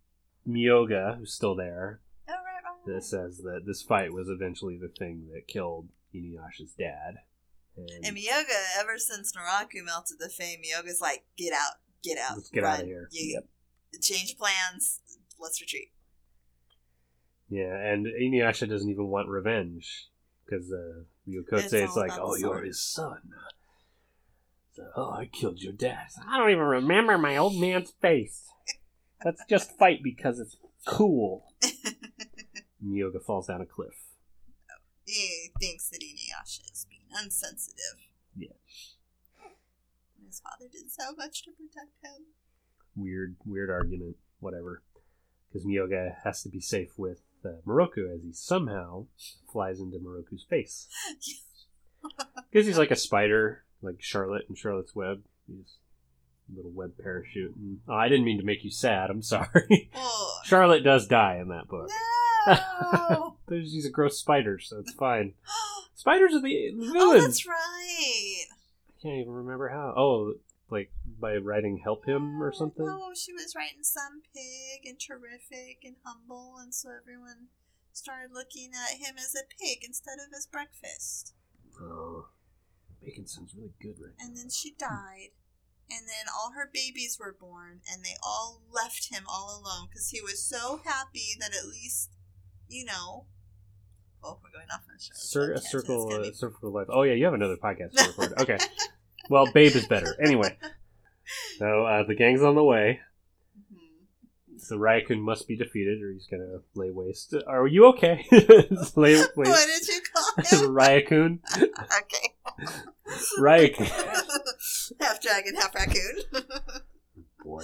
Myoga, 0.48 1.16
who's 1.18 1.32
still 1.32 1.54
there, 1.54 2.00
Oh, 2.28 2.32
right, 2.32 2.38
right, 2.44 2.62
right. 2.86 2.94
that 2.96 3.04
says 3.04 3.38
that 3.38 3.62
this 3.66 3.82
fight 3.82 4.12
was 4.12 4.28
eventually 4.28 4.76
the 4.76 4.88
thing 4.88 5.28
that 5.32 5.46
killed 5.46 5.88
Inuyasha's 6.14 6.72
dad. 6.78 7.18
And, 7.76 8.04
And 8.04 8.16
Myoga, 8.16 8.80
ever 8.80 8.98
since 8.98 9.32
Naraku 9.32 9.84
melted 9.84 10.18
the 10.18 10.28
Fame, 10.28 10.60
Myoga's 10.60 11.00
like, 11.00 11.24
get 11.36 11.52
out, 11.52 11.74
get 12.02 12.18
out. 12.18 12.36
let's 12.36 12.50
get 12.50 12.62
run. 12.64 12.74
out 12.74 12.80
of 12.80 12.86
here. 12.86 13.08
You, 13.12 13.34
Yep. 13.34 13.44
Change 14.02 14.36
plans, 14.36 15.00
let's 15.38 15.60
retreat. 15.60 15.90
Yeah, 17.48 17.76
and 17.76 18.06
Inuyasha 18.06 18.68
doesn't 18.68 18.88
even 18.90 19.08
want 19.08 19.28
revenge 19.28 20.08
because 20.44 20.72
uh, 20.72 21.02
It's 21.26 21.50
Ryukotse 21.50 21.84
is 21.88 21.96
like, 21.96 22.12
"Oh, 22.18 22.36
you're 22.36 22.62
his 22.64 22.82
son." 22.82 23.30
So, 24.72 24.82
oh, 24.96 25.10
I 25.12 25.26
killed 25.26 25.60
your 25.62 25.72
dad. 25.72 26.08
I 26.28 26.38
don't 26.38 26.50
even 26.50 26.62
remember 26.64 27.16
my 27.16 27.36
old 27.36 27.56
man's 27.60 27.92
face. 28.02 28.48
Let's 29.24 29.42
just 29.48 29.78
fight 29.78 30.00
because 30.02 30.40
it's 30.40 30.56
cool. 30.86 31.52
Myoga 32.84 33.22
falls 33.24 33.46
down 33.46 33.60
a 33.60 33.66
cliff. 33.66 33.94
he 35.04 35.50
thinks 35.60 35.88
that 35.90 36.00
Inuyasha 36.00 36.70
is 36.72 36.86
being 36.90 37.06
unsensitive. 37.14 38.08
Yeah. 38.36 38.48
His 40.26 40.40
father 40.40 40.68
did 40.70 40.90
so 40.90 41.14
much 41.16 41.44
to 41.44 41.52
protect 41.52 42.02
him. 42.02 42.24
Weird, 42.96 43.36
weird 43.44 43.70
argument. 43.70 44.16
Whatever. 44.40 44.82
Because 45.54 45.64
Myoga 45.64 46.16
has 46.24 46.42
to 46.42 46.48
be 46.48 46.58
safe 46.58 46.98
with 46.98 47.20
uh, 47.44 47.60
Miroku 47.64 48.12
as 48.12 48.24
he 48.24 48.32
somehow 48.32 49.06
flies 49.52 49.78
into 49.78 49.98
Miroku's 49.98 50.44
face. 50.44 50.88
Because 52.50 52.66
he's 52.66 52.76
like 52.76 52.90
a 52.90 52.96
spider, 52.96 53.64
like 53.80 53.96
Charlotte 53.98 54.44
and 54.48 54.58
Charlotte's 54.58 54.94
Web. 54.94 55.22
He's 55.46 55.78
a 56.52 56.56
little 56.56 56.70
web 56.70 56.92
parachute. 57.02 57.56
And, 57.56 57.78
oh, 57.88 57.94
I 57.94 58.10
didn't 58.10 58.26
mean 58.26 58.38
to 58.38 58.44
make 58.44 58.62
you 58.62 58.70
sad. 58.70 59.08
I'm 59.10 59.22
sorry. 59.22 59.90
Oh, 59.96 60.40
Charlotte 60.44 60.84
does 60.84 61.06
die 61.06 61.38
in 61.40 61.48
that 61.48 61.66
book. 61.66 61.88
no! 62.46 63.36
But 63.46 63.60
she's 63.62 63.86
a 63.86 63.90
gross 63.90 64.18
spider, 64.18 64.58
so 64.58 64.80
it's 64.80 64.92
fine. 64.92 65.32
Spiders 65.94 66.34
are 66.34 66.42
the, 66.42 66.74
the 66.76 66.92
oh, 66.94 67.18
that's 67.18 67.46
right. 67.46 68.44
I 68.48 69.02
can't 69.02 69.20
even 69.20 69.32
remember 69.32 69.68
how. 69.70 69.94
Oh, 69.96 70.34
like 70.74 70.90
by 71.20 71.36
writing 71.36 71.80
help 71.82 72.04
him 72.04 72.42
or 72.42 72.52
something. 72.52 72.84
No, 72.84 73.12
she 73.14 73.32
was 73.32 73.54
writing 73.56 73.82
some 73.82 74.22
pig 74.34 74.84
and 74.84 74.98
terrific 74.98 75.78
and 75.84 75.96
humble, 76.04 76.54
and 76.60 76.74
so 76.74 76.90
everyone 76.90 77.48
started 77.92 78.34
looking 78.34 78.72
at 78.74 78.98
him 78.98 79.14
as 79.16 79.34
a 79.34 79.46
pig 79.46 79.78
instead 79.86 80.18
of 80.18 80.34
as 80.36 80.46
breakfast. 80.46 81.34
Oh, 81.80 82.26
bacon 83.02 83.26
sounds 83.26 83.54
really 83.56 83.72
good 83.80 83.96
right 84.02 84.12
now. 84.18 84.26
And 84.26 84.36
then 84.36 84.50
she 84.50 84.74
died, 84.78 85.30
and 85.88 86.08
then 86.08 86.26
all 86.34 86.52
her 86.56 86.68
babies 86.72 87.16
were 87.18 87.36
born, 87.38 87.80
and 87.90 88.04
they 88.04 88.16
all 88.22 88.62
left 88.70 89.08
him 89.12 89.24
all 89.28 89.62
alone 89.62 89.88
because 89.88 90.10
he 90.10 90.20
was 90.20 90.42
so 90.42 90.80
happy 90.84 91.38
that 91.40 91.54
at 91.54 91.66
least, 91.68 92.10
you 92.68 92.84
know. 92.84 93.26
Oh, 94.26 94.40
we're 94.42 94.58
going 94.58 94.70
off 94.72 94.82
on 94.88 94.96
a 94.96 95.00
show. 95.00 95.12
Cir- 95.14 95.52
a 95.52 95.60
circle, 95.60 96.10
uh, 96.10 96.32
circle 96.32 96.68
of 96.68 96.74
life. 96.74 96.86
Oh 96.88 97.02
yeah, 97.02 97.12
you 97.12 97.26
have 97.26 97.34
another 97.34 97.56
podcast 97.56 97.92
to 97.92 98.08
record. 98.08 98.32
Okay. 98.40 98.58
Well, 99.30 99.50
Babe 99.52 99.74
is 99.74 99.86
better. 99.86 100.14
Anyway, 100.22 100.56
so 101.58 101.84
uh, 101.84 102.04
the 102.06 102.14
gang's 102.14 102.42
on 102.42 102.54
the 102.54 102.62
way. 102.64 103.00
Mhm. 103.72 104.60
So 104.60 104.76
Ryakun 104.78 105.20
must 105.20 105.48
be 105.48 105.56
defeated, 105.56 106.02
or 106.02 106.10
he's 106.12 106.26
gonna 106.26 106.60
lay 106.74 106.90
waste. 106.90 107.34
Are 107.46 107.66
you 107.66 107.86
okay? 107.86 108.24
lay 108.30 109.16
What 109.34 109.46
did 109.46 109.88
you 109.88 110.00
call 110.14 110.44
him? 110.64 110.74
Ryakun. 110.74 111.38
okay. 111.56 112.34
Ryakun. 113.38 113.88
half 115.00 115.20
dragon, 115.20 115.54
half 115.56 115.74
raccoon. 115.74 116.44
Boy. 117.44 117.62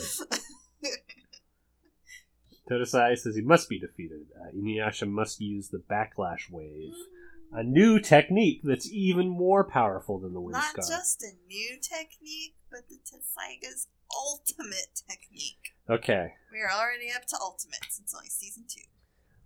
Totosai 2.71 3.19
says 3.19 3.35
he 3.35 3.43
must 3.43 3.69
be 3.69 3.79
defeated. 3.81 4.27
Uh, 4.41 4.51
Inuyasha 4.57 5.09
must 5.09 5.41
use 5.41 5.69
the 5.71 5.83
backlash 5.91 6.51
wave, 6.51 6.93
a 7.53 7.63
new 7.63 7.99
technique 8.01 8.61
that's 8.65 8.89
even 8.91 9.29
more 9.29 9.65
powerful 9.65 10.19
than 10.19 10.33
the 10.35 10.41
wind 10.41 10.53
Not 10.53 10.83
scar. 10.83 10.85
just 10.99 11.23
a 11.23 11.33
new 11.49 11.77
technique, 11.81 12.55
but 12.71 12.89
the 12.89 12.99
Tessaiga's 13.05 13.89
ultimate 14.17 15.03
technique. 15.09 15.75
Okay, 15.89 16.33
We 16.53 16.61
are 16.61 16.71
already 16.71 17.11
up 17.15 17.27
to 17.27 17.37
ultimate 17.41 17.81
since 17.91 18.15
only 18.15 18.29
season 18.29 18.65
two. 18.69 18.83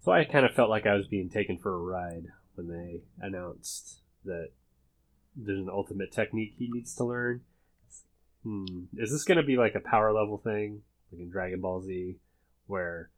so 0.01 0.13
I 0.13 0.25
kind 0.25 0.45
of 0.45 0.55
felt 0.55 0.71
like 0.71 0.87
I 0.87 0.95
was 0.95 1.07
being 1.09 1.31
taken 1.31 1.57
for 1.59 1.75
a 1.75 1.79
ride 1.79 2.27
when 2.55 2.69
they 2.69 3.03
announced 3.21 4.01
that 4.25 4.51
there's 5.37 5.59
an 5.59 5.71
ultimate 5.71 6.13
technique 6.13 6.55
he 6.59 6.69
needs 6.71 6.95
to 6.97 7.05
learn. 7.05 7.41
Hmm, 8.43 8.85
is 8.99 9.11
this 9.11 9.25
going 9.25 9.39
to 9.39 9.43
be 9.43 9.57
like 9.57 9.75
a 9.75 9.81
power 9.81 10.13
level 10.13 10.37
thing, 10.39 10.83
like 11.11 11.21
in 11.23 11.31
Dragon 11.31 11.61
Ball 11.63 11.81
Z, 11.83 12.17
where 12.67 13.11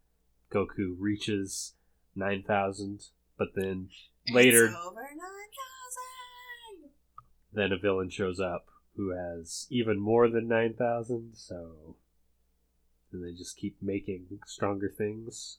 Goku 0.51 0.95
reaches 0.97 1.73
nine 2.15 2.43
thousand, 2.43 3.07
but 3.37 3.49
then 3.55 3.89
later 4.33 4.73
then 7.57 7.71
a 7.71 7.77
villain 7.77 8.09
shows 8.09 8.39
up 8.39 8.67
who 8.95 9.09
has 9.09 9.67
even 9.69 9.99
more 9.99 10.29
than 10.29 10.47
9,000, 10.47 11.31
so. 11.33 11.95
And 13.11 13.23
they 13.23 13.37
just 13.37 13.57
keep 13.57 13.77
making 13.81 14.25
stronger 14.45 14.93
things. 14.95 15.57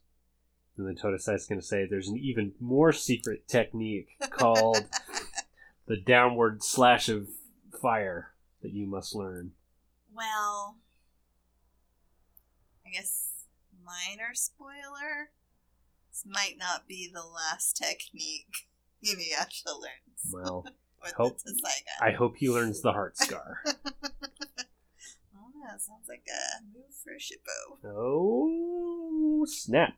And 0.77 0.87
then 0.87 0.97
Totosai's 0.97 1.47
going 1.47 1.61
to 1.61 1.67
say 1.67 1.87
there's 1.87 2.09
an 2.09 2.17
even 2.17 2.53
more 2.61 2.93
secret 2.93 3.49
technique 3.49 4.11
called 4.31 4.87
the 5.87 5.97
downward 5.97 6.63
slash 6.63 7.09
of 7.09 7.29
fire 7.81 8.33
that 8.63 8.73
you 8.73 8.87
must 8.87 9.15
learn. 9.15 9.53
Well, 10.15 10.77
I 12.87 12.91
guess 12.91 13.45
minor 13.85 14.35
spoiler. 14.35 15.31
This 16.19 16.33
might 16.33 16.57
not 16.59 16.89
be 16.89 17.09
the 17.13 17.23
last 17.23 17.77
technique 17.77 18.67
Inuyasha 19.05 19.67
learns 19.67 20.33
Well, 20.33 20.65
hope- 21.17 21.39
I 22.01 22.11
hope 22.11 22.37
he 22.39 22.49
learns 22.51 22.83
the 22.83 22.93
heart 22.93 23.17
scar. 23.17 23.63
Oh, 25.37 25.53
that 25.73 25.81
sounds 25.81 26.09
like 26.09 26.27
a 26.29 26.63
move 26.65 26.95
for 27.05 27.13
Shippo. 27.19 27.89
Oh, 27.95 29.45
snap. 29.47 29.95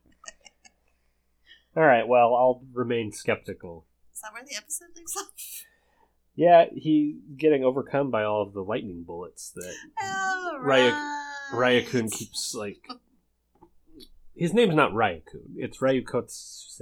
Alright, 1.76 2.06
well, 2.09 2.35
I'll 2.35 2.62
remain 2.72 3.12
skeptical. 3.12 3.87
Is 4.12 4.20
that 4.20 4.33
where 4.33 4.42
the 4.44 4.56
episode 4.56 4.88
leaves 4.96 5.16
off? 5.16 5.64
Yeah, 6.35 6.64
he's 6.74 7.16
getting 7.37 7.62
overcome 7.64 8.11
by 8.11 8.24
all 8.24 8.42
of 8.42 8.52
the 8.52 8.62
lightning 8.62 9.04
bullets 9.06 9.52
that 9.54 9.74
Oh, 10.02 10.59
right. 10.61 10.92
Ryakun 11.52 12.11
keeps 12.11 12.54
like. 12.54 12.87
His 14.35 14.55
name's 14.55 14.75
not 14.75 14.93
Ryakun. 14.93 15.57
It's 15.57 15.79
Ryukotse. 15.79 16.81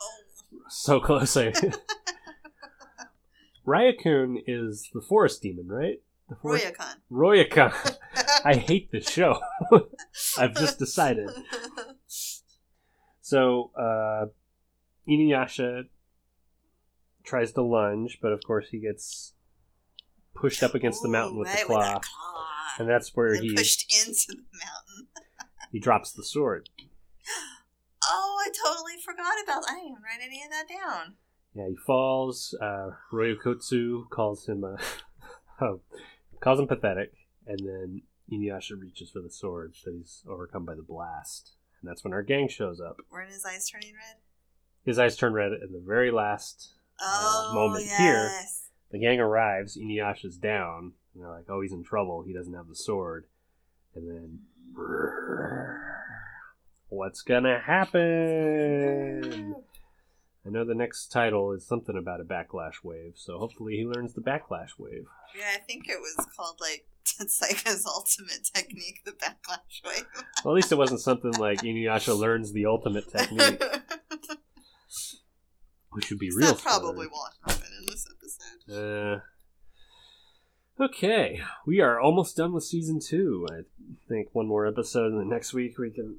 Oh. 0.00 0.08
So 0.68 1.00
close. 1.00 1.36
I... 1.36 1.52
Ryakun 3.66 4.36
is 4.46 4.88
the 4.94 5.00
forest 5.00 5.42
demon, 5.42 5.68
right? 5.68 6.00
The 6.28 6.36
forest... 6.36 6.72
Royakan. 7.10 7.96
I 8.44 8.54
hate 8.54 8.90
this 8.92 9.08
show. 9.08 9.40
I've 10.38 10.54
just 10.54 10.78
decided. 10.78 11.30
So, 13.20 13.72
uh, 13.76 14.26
Inuyasha 15.08 15.84
tries 17.24 17.52
to 17.52 17.62
lunge, 17.62 18.18
but 18.22 18.32
of 18.32 18.40
course 18.46 18.68
he 18.70 18.78
gets 18.78 19.34
pushed 20.34 20.62
up 20.62 20.74
against 20.74 21.02
the 21.02 21.08
mountain 21.08 21.38
with 21.38 21.48
right, 21.48 21.60
the 21.60 21.66
claw, 21.66 21.80
that 21.80 22.02
claw. 22.02 22.44
and 22.78 22.88
that's 22.88 23.10
where 23.14 23.32
And 23.34 23.42
he 23.42 23.54
pushed 23.54 23.92
into 23.92 24.26
the 24.28 24.36
mountain. 24.36 24.85
He 25.72 25.80
drops 25.80 26.12
the 26.12 26.24
sword. 26.24 26.68
Oh, 28.08 28.36
I 28.46 28.50
totally 28.64 29.00
forgot 29.04 29.34
about 29.42 29.62
that. 29.62 29.72
I 29.72 29.74
didn't 29.74 29.88
even 29.88 30.02
write 30.02 30.24
any 30.24 30.40
of 30.44 30.50
that 30.50 30.68
down. 30.68 31.14
Yeah, 31.56 31.68
he 31.68 31.74
falls. 31.74 32.54
Uh, 32.60 32.90
Royokotsu 33.12 34.08
calls 34.10 34.46
him 34.46 34.62
uh, 34.62 34.76
oh, 35.60 35.80
calls 36.40 36.60
him 36.60 36.68
pathetic, 36.68 37.12
and 37.46 37.58
then 37.58 38.02
Inuyasha 38.30 38.78
reaches 38.78 39.10
for 39.10 39.20
the 39.20 39.30
sword, 39.30 39.74
but 39.84 39.94
he's 39.94 40.22
overcome 40.28 40.64
by 40.64 40.74
the 40.74 40.82
blast, 40.82 41.54
and 41.80 41.90
that's 41.90 42.04
when 42.04 42.12
our 42.12 42.22
gang 42.22 42.48
shows 42.48 42.80
up. 42.80 42.98
Weren't 43.10 43.32
his 43.32 43.44
eyes 43.44 43.68
turning 43.68 43.94
red? 43.94 44.16
His 44.84 44.98
eyes 44.98 45.16
turn 45.16 45.32
red 45.32 45.52
in 45.52 45.72
the 45.72 45.82
very 45.84 46.10
last. 46.10 46.74
Oh, 47.00 47.52
moment 47.54 47.84
yes. 47.86 47.98
here. 47.98 48.30
The 48.92 48.98
gang 48.98 49.20
arrives. 49.20 49.76
Inuyasha's 49.76 50.36
down, 50.36 50.92
and 51.14 51.22
they're 51.22 51.30
like, 51.30 51.46
"Oh, 51.48 51.60
he's 51.60 51.72
in 51.72 51.82
trouble. 51.82 52.22
He 52.22 52.32
doesn't 52.32 52.54
have 52.54 52.68
the 52.68 52.76
sword." 52.76 53.26
And 53.96 54.08
then, 54.10 54.38
what's 56.88 57.22
gonna 57.22 57.58
happen? 57.64 59.54
I 60.46 60.48
know 60.50 60.64
the 60.66 60.74
next 60.74 61.08
title 61.08 61.52
is 61.52 61.66
something 61.66 61.96
about 61.96 62.20
a 62.20 62.24
backlash 62.24 62.84
wave, 62.84 63.14
so 63.16 63.38
hopefully 63.38 63.76
he 63.76 63.84
learns 63.86 64.12
the 64.14 64.20
backlash 64.20 64.78
wave. 64.78 65.06
Yeah, 65.36 65.46
I 65.54 65.58
think 65.58 65.88
it 65.88 65.98
was 65.98 66.26
called 66.36 66.60
like 66.60 66.86
Tensaiga's 67.06 67.86
ultimate 67.86 68.48
technique, 68.54 69.00
the 69.06 69.12
backlash 69.12 69.82
wave. 69.84 70.04
Well, 70.44 70.52
at 70.52 70.56
least 70.56 70.70
it 70.72 70.76
wasn't 70.78 71.00
something 71.00 71.32
like 71.38 71.62
Inuyasha 71.62 72.16
learns 72.16 72.52
the 72.52 72.66
ultimate 72.66 73.10
technique, 73.10 73.60
which 75.92 76.10
would 76.10 76.18
be 76.18 76.30
real. 76.36 76.52
that 76.52 76.62
probably 76.62 77.06
won't 77.06 77.32
happen 77.48 77.70
in 77.80 77.86
this 77.86 78.06
episode. 78.68 79.16
Uh, 79.16 79.20
okay, 80.80 81.40
we 81.66 81.80
are 81.80 82.00
almost 82.00 82.36
done 82.36 82.52
with 82.52 82.64
season 82.64 83.00
two. 83.00 83.46
I 83.50 83.62
think 84.08 84.28
one 84.32 84.46
more 84.46 84.66
episode, 84.66 85.12
and 85.12 85.20
then 85.20 85.28
next 85.28 85.52
week 85.52 85.78
we 85.78 85.90
can 85.90 86.18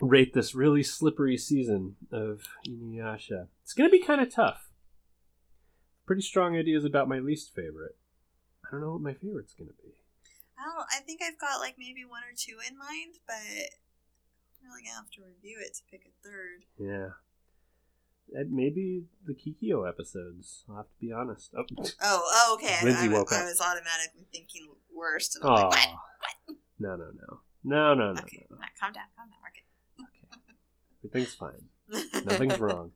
rate 0.00 0.34
this 0.34 0.54
really 0.54 0.82
slippery 0.82 1.36
season 1.36 1.96
of 2.12 2.42
Inuyasha. 2.68 3.48
It's 3.62 3.72
going 3.72 3.88
to 3.88 3.96
be 3.96 4.02
kind 4.02 4.20
of 4.20 4.32
tough. 4.32 4.68
Pretty 6.06 6.22
strong 6.22 6.56
ideas 6.56 6.84
about 6.84 7.08
my 7.08 7.18
least 7.18 7.54
favorite. 7.54 7.96
I 8.64 8.68
don't 8.70 8.80
know 8.80 8.92
what 8.92 9.00
my 9.00 9.14
favorite's 9.14 9.54
going 9.54 9.68
to 9.68 9.82
be. 9.82 9.94
I 10.58 10.64
don't. 10.64 10.86
I 10.90 11.00
think 11.04 11.20
I've 11.22 11.38
got 11.38 11.60
like 11.60 11.76
maybe 11.78 12.04
one 12.04 12.22
or 12.22 12.34
two 12.36 12.56
in 12.68 12.78
mind, 12.78 13.20
but 13.26 13.34
I'm 13.36 14.70
really 14.70 14.82
gonna 14.84 14.96
have 14.96 15.10
to 15.12 15.22
review 15.22 15.58
it 15.60 15.74
to 15.74 15.82
pick 15.90 16.08
a 16.08 16.12
third. 16.26 16.64
Yeah. 16.78 17.20
Uh, 18.34 18.42
Maybe 18.48 19.04
the 19.26 19.34
Kikyo 19.34 19.88
episodes. 19.88 20.64
I'll 20.68 20.76
have 20.76 20.86
to 20.86 20.98
be 21.00 21.12
honest. 21.12 21.52
Oh, 21.56 21.64
Oh, 22.02 22.22
oh 22.32 22.58
okay. 22.58 22.76
I- 22.80 22.84
Lindsay 22.84 23.06
I, 23.08 23.12
woke 23.12 23.32
I 23.32 23.40
up. 23.40 23.44
was 23.46 23.60
automatically 23.60 24.26
thinking 24.32 24.68
worst. 24.94 25.36
And 25.36 25.44
I'm 25.44 25.54
like, 25.54 25.64
what? 25.70 25.78
Aw. 25.78 26.52
no, 26.78 26.96
no, 26.96 27.04
no, 27.04 27.40
no, 27.64 27.94
no, 27.94 28.12
no, 28.12 28.20
Okay, 28.22 28.46
no. 28.50 28.56
Matt, 28.58 28.70
calm 28.80 28.92
down, 28.92 29.04
calm 29.16 29.28
down. 29.28 29.36
Everything's 31.04 31.34
fine. 31.34 31.68
We're 31.92 32.02
good. 32.12 32.26
Nothing's 32.26 32.58
wrong. 32.58 32.90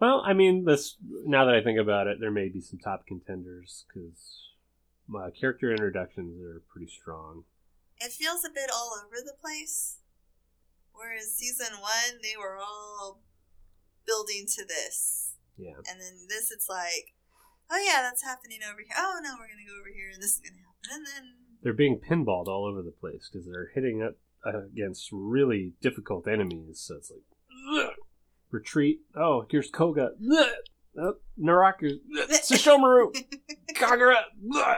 Well, 0.00 0.22
I 0.26 0.32
mean, 0.32 0.64
this. 0.64 0.96
Now 1.26 1.44
that 1.44 1.54
I 1.54 1.62
think 1.62 1.78
about 1.78 2.06
it, 2.06 2.18
there 2.18 2.30
may 2.30 2.48
be 2.48 2.60
some 2.62 2.78
top 2.78 3.06
contenders 3.06 3.84
because 3.88 4.48
my 5.06 5.30
character 5.30 5.70
introductions 5.70 6.40
are 6.42 6.62
pretty 6.72 6.90
strong. 6.90 7.44
It 7.98 8.12
feels 8.12 8.42
a 8.44 8.48
bit 8.50 8.70
all 8.74 8.92
over 9.04 9.16
the 9.24 9.34
place. 9.40 9.98
Whereas 10.94 11.34
season 11.34 11.78
one, 11.80 12.20
they 12.22 12.36
were 12.38 12.56
all 12.58 13.20
building 14.06 14.46
to 14.56 14.64
this. 14.64 15.34
Yeah, 15.56 15.76
And 15.90 16.00
then 16.00 16.26
this, 16.28 16.50
it's 16.50 16.68
like, 16.68 17.14
oh 17.70 17.82
yeah, 17.82 18.02
that's 18.02 18.22
happening 18.22 18.60
over 18.62 18.80
here. 18.80 18.96
Oh 18.96 19.18
no, 19.22 19.30
we're 19.38 19.48
going 19.48 19.64
to 19.64 19.70
go 19.70 19.78
over 19.78 19.88
here 19.94 20.10
and 20.12 20.22
this 20.22 20.34
is 20.34 20.40
going 20.40 20.54
to 20.54 20.60
happen. 20.60 20.76
And 20.92 21.06
then, 21.06 21.34
they're 21.62 21.72
being 21.72 21.98
pinballed 21.98 22.46
all 22.46 22.64
over 22.66 22.82
the 22.82 22.92
place 22.92 23.28
because 23.32 23.46
they're 23.46 23.70
hitting 23.74 24.02
up 24.02 24.14
against 24.44 25.08
really 25.10 25.72
difficult 25.80 26.28
enemies. 26.28 26.80
So 26.86 26.96
it's 26.96 27.10
like 27.10 27.22
"Ugh." 27.88 27.94
retreat. 28.50 29.00
Oh, 29.16 29.46
here's 29.50 29.70
Koga. 29.70 30.10
Ugh. 30.32 30.46
Oh, 30.98 31.14
Naraku. 31.38 31.98
Sesshomaru. 32.30 33.14
Kagura. 33.74 34.22
Ugh. 34.54 34.76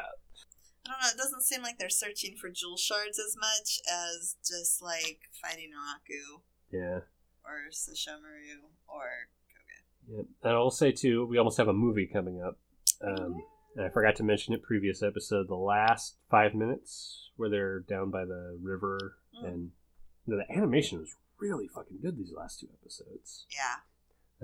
I 0.87 0.91
don't 0.93 1.01
know, 1.03 1.09
it 1.12 1.19
doesn't 1.19 1.43
seem 1.43 1.62
like 1.62 1.79
they're 1.79 1.91
searching 1.91 2.35
for 2.41 2.49
jewel 2.49 2.79
shards 2.79 3.19
as 3.19 3.37
much 3.38 3.79
as 3.93 4.37
just 4.43 4.81
like 4.83 5.21
fighting 5.43 5.69
Naraku 5.71 6.41
Yeah. 6.73 7.01
Or 7.49 7.71
Sesshomaru 7.71 8.61
or 8.89 9.09
Koga. 9.49 10.17
Yeah, 10.19 10.23
and 10.43 10.53
I'll 10.53 10.71
say 10.71 10.93
too, 10.93 11.25
we 11.27 11.39
almost 11.39 11.57
have 11.57 11.69
a 11.69 11.73
movie 11.73 12.07
coming 12.07 12.43
up. 12.43 12.59
Um, 13.03 13.43
and 13.77 13.87
I 13.87 13.89
forgot 13.89 14.17
to 14.17 14.23
mention 14.23 14.53
it 14.55 14.63
previous 14.63 15.03
episode. 15.03 15.49
The 15.49 15.55
last 15.55 16.17
five 16.31 16.55
minutes 16.55 17.31
where 17.37 17.49
they're 17.49 17.81
down 17.81 18.11
by 18.11 18.25
the 18.25 18.59
river, 18.63 19.17
Mm. 19.43 19.47
and 19.49 19.71
you 20.27 20.35
know, 20.35 20.43
the 20.47 20.53
animation 20.53 20.99
was 20.99 21.15
really 21.39 21.69
fucking 21.69 21.99
good 22.03 22.19
these 22.19 22.33
last 22.33 22.61
two 22.61 22.69
episodes. 22.83 23.47
Yeah. 23.51 23.77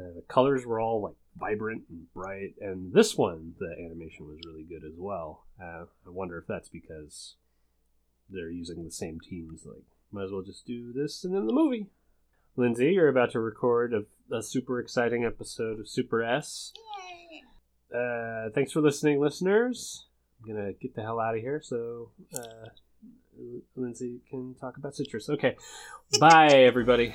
Uh, 0.03 0.13
the 0.15 0.23
colors 0.29 0.65
were 0.65 0.81
all 0.81 1.01
like 1.03 1.17
vibrant 1.37 1.83
and 1.91 2.13
bright, 2.15 2.55
and 2.61 2.93
this 2.93 3.17
one, 3.17 3.55
the 3.59 3.75
animation 3.85 4.27
was 4.27 4.39
really 4.47 4.63
good 4.65 4.85
as 4.85 4.97
well. 4.97 5.45
Uh, 5.61 5.85
I 6.07 6.11
wonder 6.11 6.39
if 6.39 6.47
that's 6.47 6.69
because 6.69 7.35
they're 8.31 8.51
using 8.51 8.85
the 8.85 8.91
same 8.91 9.19
teams. 9.21 9.67
Like, 9.67 9.83
might 10.13 10.25
as 10.25 10.31
well 10.31 10.43
just 10.43 10.65
do 10.67 10.93
this 10.93 11.25
and 11.25 11.35
then 11.35 11.47
the 11.47 11.53
movie. 11.53 11.87
Lindsay, 12.57 12.93
you're 12.93 13.09
about 13.09 13.33
to 13.33 13.41
record 13.41 13.93
a, 13.93 14.35
a 14.35 14.43
super 14.43 14.79
exciting 14.79 15.25
episode 15.25 15.81
of 15.81 15.89
Super 15.89 16.23
S. 16.23 16.73
Yay! 16.77 17.43
Uh, 17.95 18.51
thanks 18.55 18.73
for 18.73 18.81
listening, 18.81 19.21
listeners. 19.21 20.07
I'm 20.41 20.55
gonna 20.55 20.73
get 20.73 20.95
the 20.95 21.03
hell 21.03 21.21
out 21.21 21.35
of 21.35 21.41
here 21.41 21.61
so 21.63 22.11
uh, 22.35 22.69
Lindsay 23.75 24.21
can 24.31 24.55
talk 24.55 24.77
about 24.77 24.95
citrus. 24.95 25.29
Okay, 25.29 25.57
bye, 26.21 26.49
everybody. 26.49 27.15